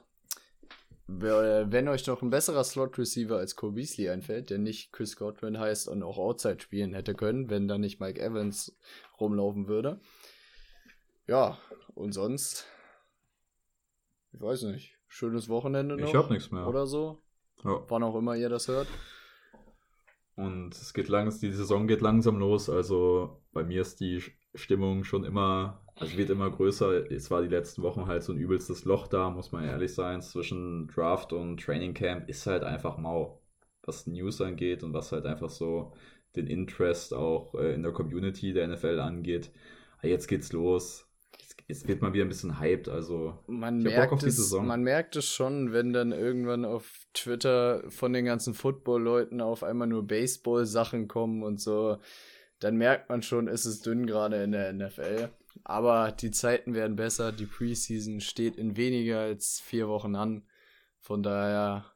Wenn 1.06 1.88
euch 1.88 2.06
noch 2.06 2.22
ein 2.22 2.30
besserer 2.30 2.64
Slot 2.64 2.96
Receiver 2.98 3.36
als 3.36 3.56
Cole 3.56 3.72
Beasley 3.72 4.08
einfällt, 4.08 4.50
der 4.50 4.58
nicht 4.58 4.92
Chris 4.92 5.16
Godwin 5.16 5.58
heißt 5.58 5.88
und 5.88 6.02
auch 6.02 6.16
Outside 6.16 6.60
spielen 6.60 6.94
hätte 6.94 7.14
können, 7.14 7.50
wenn 7.50 7.68
da 7.68 7.76
nicht 7.76 8.00
Mike 8.00 8.20
Evans 8.20 8.76
rumlaufen 9.20 9.66
würde. 9.66 10.00
Ja, 11.26 11.58
und 11.94 12.12
sonst, 12.12 12.66
ich 14.32 14.40
weiß 14.40 14.62
nicht, 14.62 14.96
schönes 15.08 15.48
Wochenende 15.48 15.96
noch. 15.96 16.08
Ich 16.08 16.14
hab 16.14 16.30
nichts 16.30 16.50
mehr. 16.50 16.66
Oder 16.66 16.86
so. 16.86 17.20
Ja. 17.64 17.82
Wann 17.88 18.02
auch 18.02 18.16
immer 18.16 18.36
ihr 18.36 18.48
das 18.48 18.68
hört. 18.68 18.88
Und 20.34 20.74
es 20.74 20.94
geht 20.94 21.08
langsam, 21.08 21.40
die 21.40 21.54
Saison 21.54 21.86
geht 21.86 22.00
langsam 22.00 22.38
los. 22.38 22.70
Also 22.70 23.42
bei 23.52 23.64
mir 23.64 23.82
ist 23.82 24.00
die 24.00 24.22
Stimmung 24.54 25.04
schon 25.04 25.24
immer, 25.24 25.84
also 25.96 26.16
wird 26.16 26.30
immer 26.30 26.50
größer. 26.50 27.10
Es 27.10 27.30
war 27.30 27.42
die 27.42 27.48
letzten 27.48 27.82
Wochen 27.82 28.06
halt 28.06 28.22
so 28.22 28.32
ein 28.32 28.38
übelstes 28.38 28.84
Loch 28.84 29.08
da, 29.08 29.30
muss 29.30 29.52
man 29.52 29.64
ehrlich 29.64 29.94
sein. 29.94 30.22
Zwischen 30.22 30.88
Draft 30.88 31.32
und 31.32 31.60
Training 31.60 31.94
Camp 31.94 32.28
ist 32.28 32.46
halt 32.46 32.64
einfach 32.64 32.96
mau, 32.98 33.42
was 33.82 34.06
News 34.06 34.40
angeht 34.40 34.82
und 34.82 34.94
was 34.94 35.12
halt 35.12 35.26
einfach 35.26 35.50
so 35.50 35.92
den 36.34 36.46
Interest 36.46 37.12
auch 37.14 37.54
äh, 37.54 37.74
in 37.74 37.82
der 37.82 37.92
Community 37.92 38.52
der 38.52 38.68
NFL 38.68 39.00
angeht. 39.00 39.52
Jetzt 40.02 40.26
geht's 40.28 40.52
los 40.52 41.11
jetzt 41.72 41.88
wird 41.88 42.02
mal 42.02 42.12
wieder 42.12 42.24
ein 42.24 42.28
bisschen 42.28 42.60
hyped. 42.60 42.88
Also 42.88 43.38
man 43.46 43.82
merkt, 43.82 44.22
es, 44.22 44.52
man 44.52 44.82
merkt 44.82 45.16
es 45.16 45.26
schon, 45.26 45.72
wenn 45.72 45.92
dann 45.92 46.12
irgendwann 46.12 46.64
auf 46.64 47.06
Twitter 47.14 47.82
von 47.88 48.12
den 48.12 48.26
ganzen 48.26 48.52
Football-Leuten 48.52 49.40
auf 49.40 49.62
einmal 49.62 49.88
nur 49.88 50.06
Baseball-Sachen 50.06 51.08
kommen 51.08 51.42
und 51.42 51.60
so. 51.60 51.98
Dann 52.60 52.76
merkt 52.76 53.08
man 53.08 53.22
schon, 53.22 53.48
ist 53.48 53.64
es 53.64 53.80
dünn 53.80 54.06
gerade 54.06 54.42
in 54.42 54.52
der 54.52 54.72
NFL. 54.72 55.30
Aber 55.64 56.12
die 56.12 56.30
Zeiten 56.30 56.74
werden 56.74 56.96
besser. 56.96 57.32
Die 57.32 57.46
Preseason 57.46 58.20
steht 58.20 58.56
in 58.56 58.76
weniger 58.76 59.20
als 59.20 59.60
vier 59.60 59.88
Wochen 59.88 60.14
an. 60.14 60.42
Von 61.00 61.22
daher. 61.22 61.86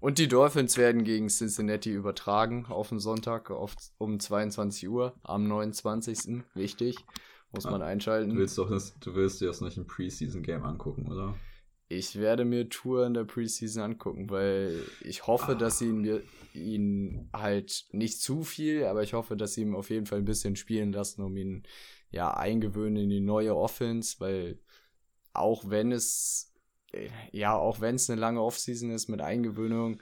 Und 0.00 0.18
die 0.18 0.28
Dolphins 0.28 0.76
werden 0.76 1.04
gegen 1.04 1.28
Cincinnati 1.28 1.90
übertragen 1.90 2.66
auf 2.66 2.90
den 2.90 3.00
Sonntag 3.00 3.50
auf, 3.50 3.74
um 3.98 4.20
22 4.20 4.88
Uhr 4.88 5.14
am 5.22 5.48
29. 5.48 6.44
Wichtig. 6.54 6.96
Muss 7.52 7.64
ja, 7.64 7.70
man 7.70 7.82
einschalten. 7.82 8.30
Du 8.30 8.36
willst 8.36 8.58
doch 8.58 8.68
das, 8.68 8.98
du 8.98 9.14
willst 9.14 9.40
dir 9.40 9.46
das 9.46 9.60
nicht 9.60 9.76
im 9.76 9.86
Preseason-Game 9.86 10.64
angucken, 10.64 11.06
oder? 11.10 11.34
Ich 11.88 12.18
werde 12.18 12.44
mir 12.44 12.68
Tour 12.68 13.06
in 13.06 13.14
der 13.14 13.24
Preseason 13.24 13.82
angucken, 13.82 14.28
weil 14.28 14.82
ich 15.02 15.26
hoffe, 15.26 15.52
ah. 15.52 15.54
dass 15.54 15.78
sie 15.78 15.88
ihn, 15.88 16.22
ihn 16.52 17.30
halt 17.32 17.86
nicht 17.92 18.20
zu 18.20 18.42
viel, 18.42 18.84
aber 18.84 19.02
ich 19.02 19.14
hoffe, 19.14 19.36
dass 19.36 19.54
sie 19.54 19.62
ihm 19.62 19.76
auf 19.76 19.90
jeden 19.90 20.06
Fall 20.06 20.18
ein 20.18 20.24
bisschen 20.24 20.56
spielen 20.56 20.92
lassen, 20.92 21.22
um 21.22 21.36
ihn 21.36 21.62
ja 22.10 22.34
eingewöhnen 22.34 23.04
in 23.04 23.10
die 23.10 23.20
neue 23.20 23.54
Offense, 23.54 24.16
weil 24.18 24.58
auch 25.32 25.70
wenn 25.70 25.92
es 25.92 26.52
ja, 27.32 27.54
auch 27.54 27.80
wenn 27.80 27.96
es 27.96 28.08
eine 28.08 28.20
lange 28.20 28.42
Offseason 28.42 28.90
ist 28.90 29.08
mit 29.08 29.20
Eingewöhnung, 29.20 30.00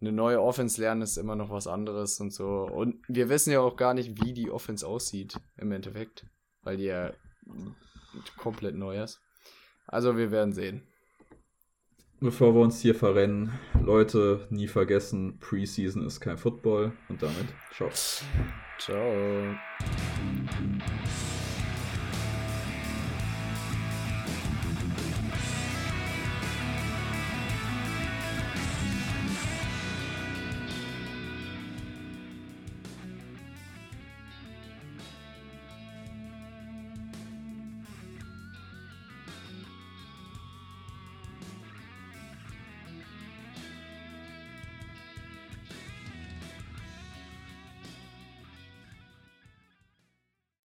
eine 0.00 0.12
neue 0.12 0.40
Offense 0.42 0.80
lernen 0.80 1.02
ist 1.02 1.16
immer 1.16 1.36
noch 1.36 1.50
was 1.50 1.66
anderes 1.66 2.20
und 2.20 2.32
so. 2.32 2.46
Und 2.46 3.02
wir 3.08 3.28
wissen 3.28 3.52
ja 3.52 3.60
auch 3.60 3.76
gar 3.76 3.94
nicht, 3.94 4.22
wie 4.22 4.34
die 4.34 4.50
Offense 4.50 4.86
aussieht 4.86 5.38
im 5.56 5.72
Endeffekt 5.72 6.26
weil 6.66 6.76
die 6.76 6.84
ja 6.84 7.12
komplett 8.36 8.74
neu 8.74 9.00
ist. 9.02 9.20
Also 9.86 10.16
wir 10.16 10.30
werden 10.32 10.52
sehen. 10.52 10.82
Bevor 12.20 12.54
wir 12.54 12.62
uns 12.62 12.80
hier 12.80 12.94
verrennen, 12.94 13.52
Leute, 13.80 14.46
nie 14.50 14.66
vergessen, 14.66 15.38
Preseason 15.38 16.04
ist 16.04 16.20
kein 16.20 16.38
Football 16.38 16.92
und 17.08 17.22
damit 17.22 17.46
ciao. 17.72 17.90
Ciao. 18.78 19.54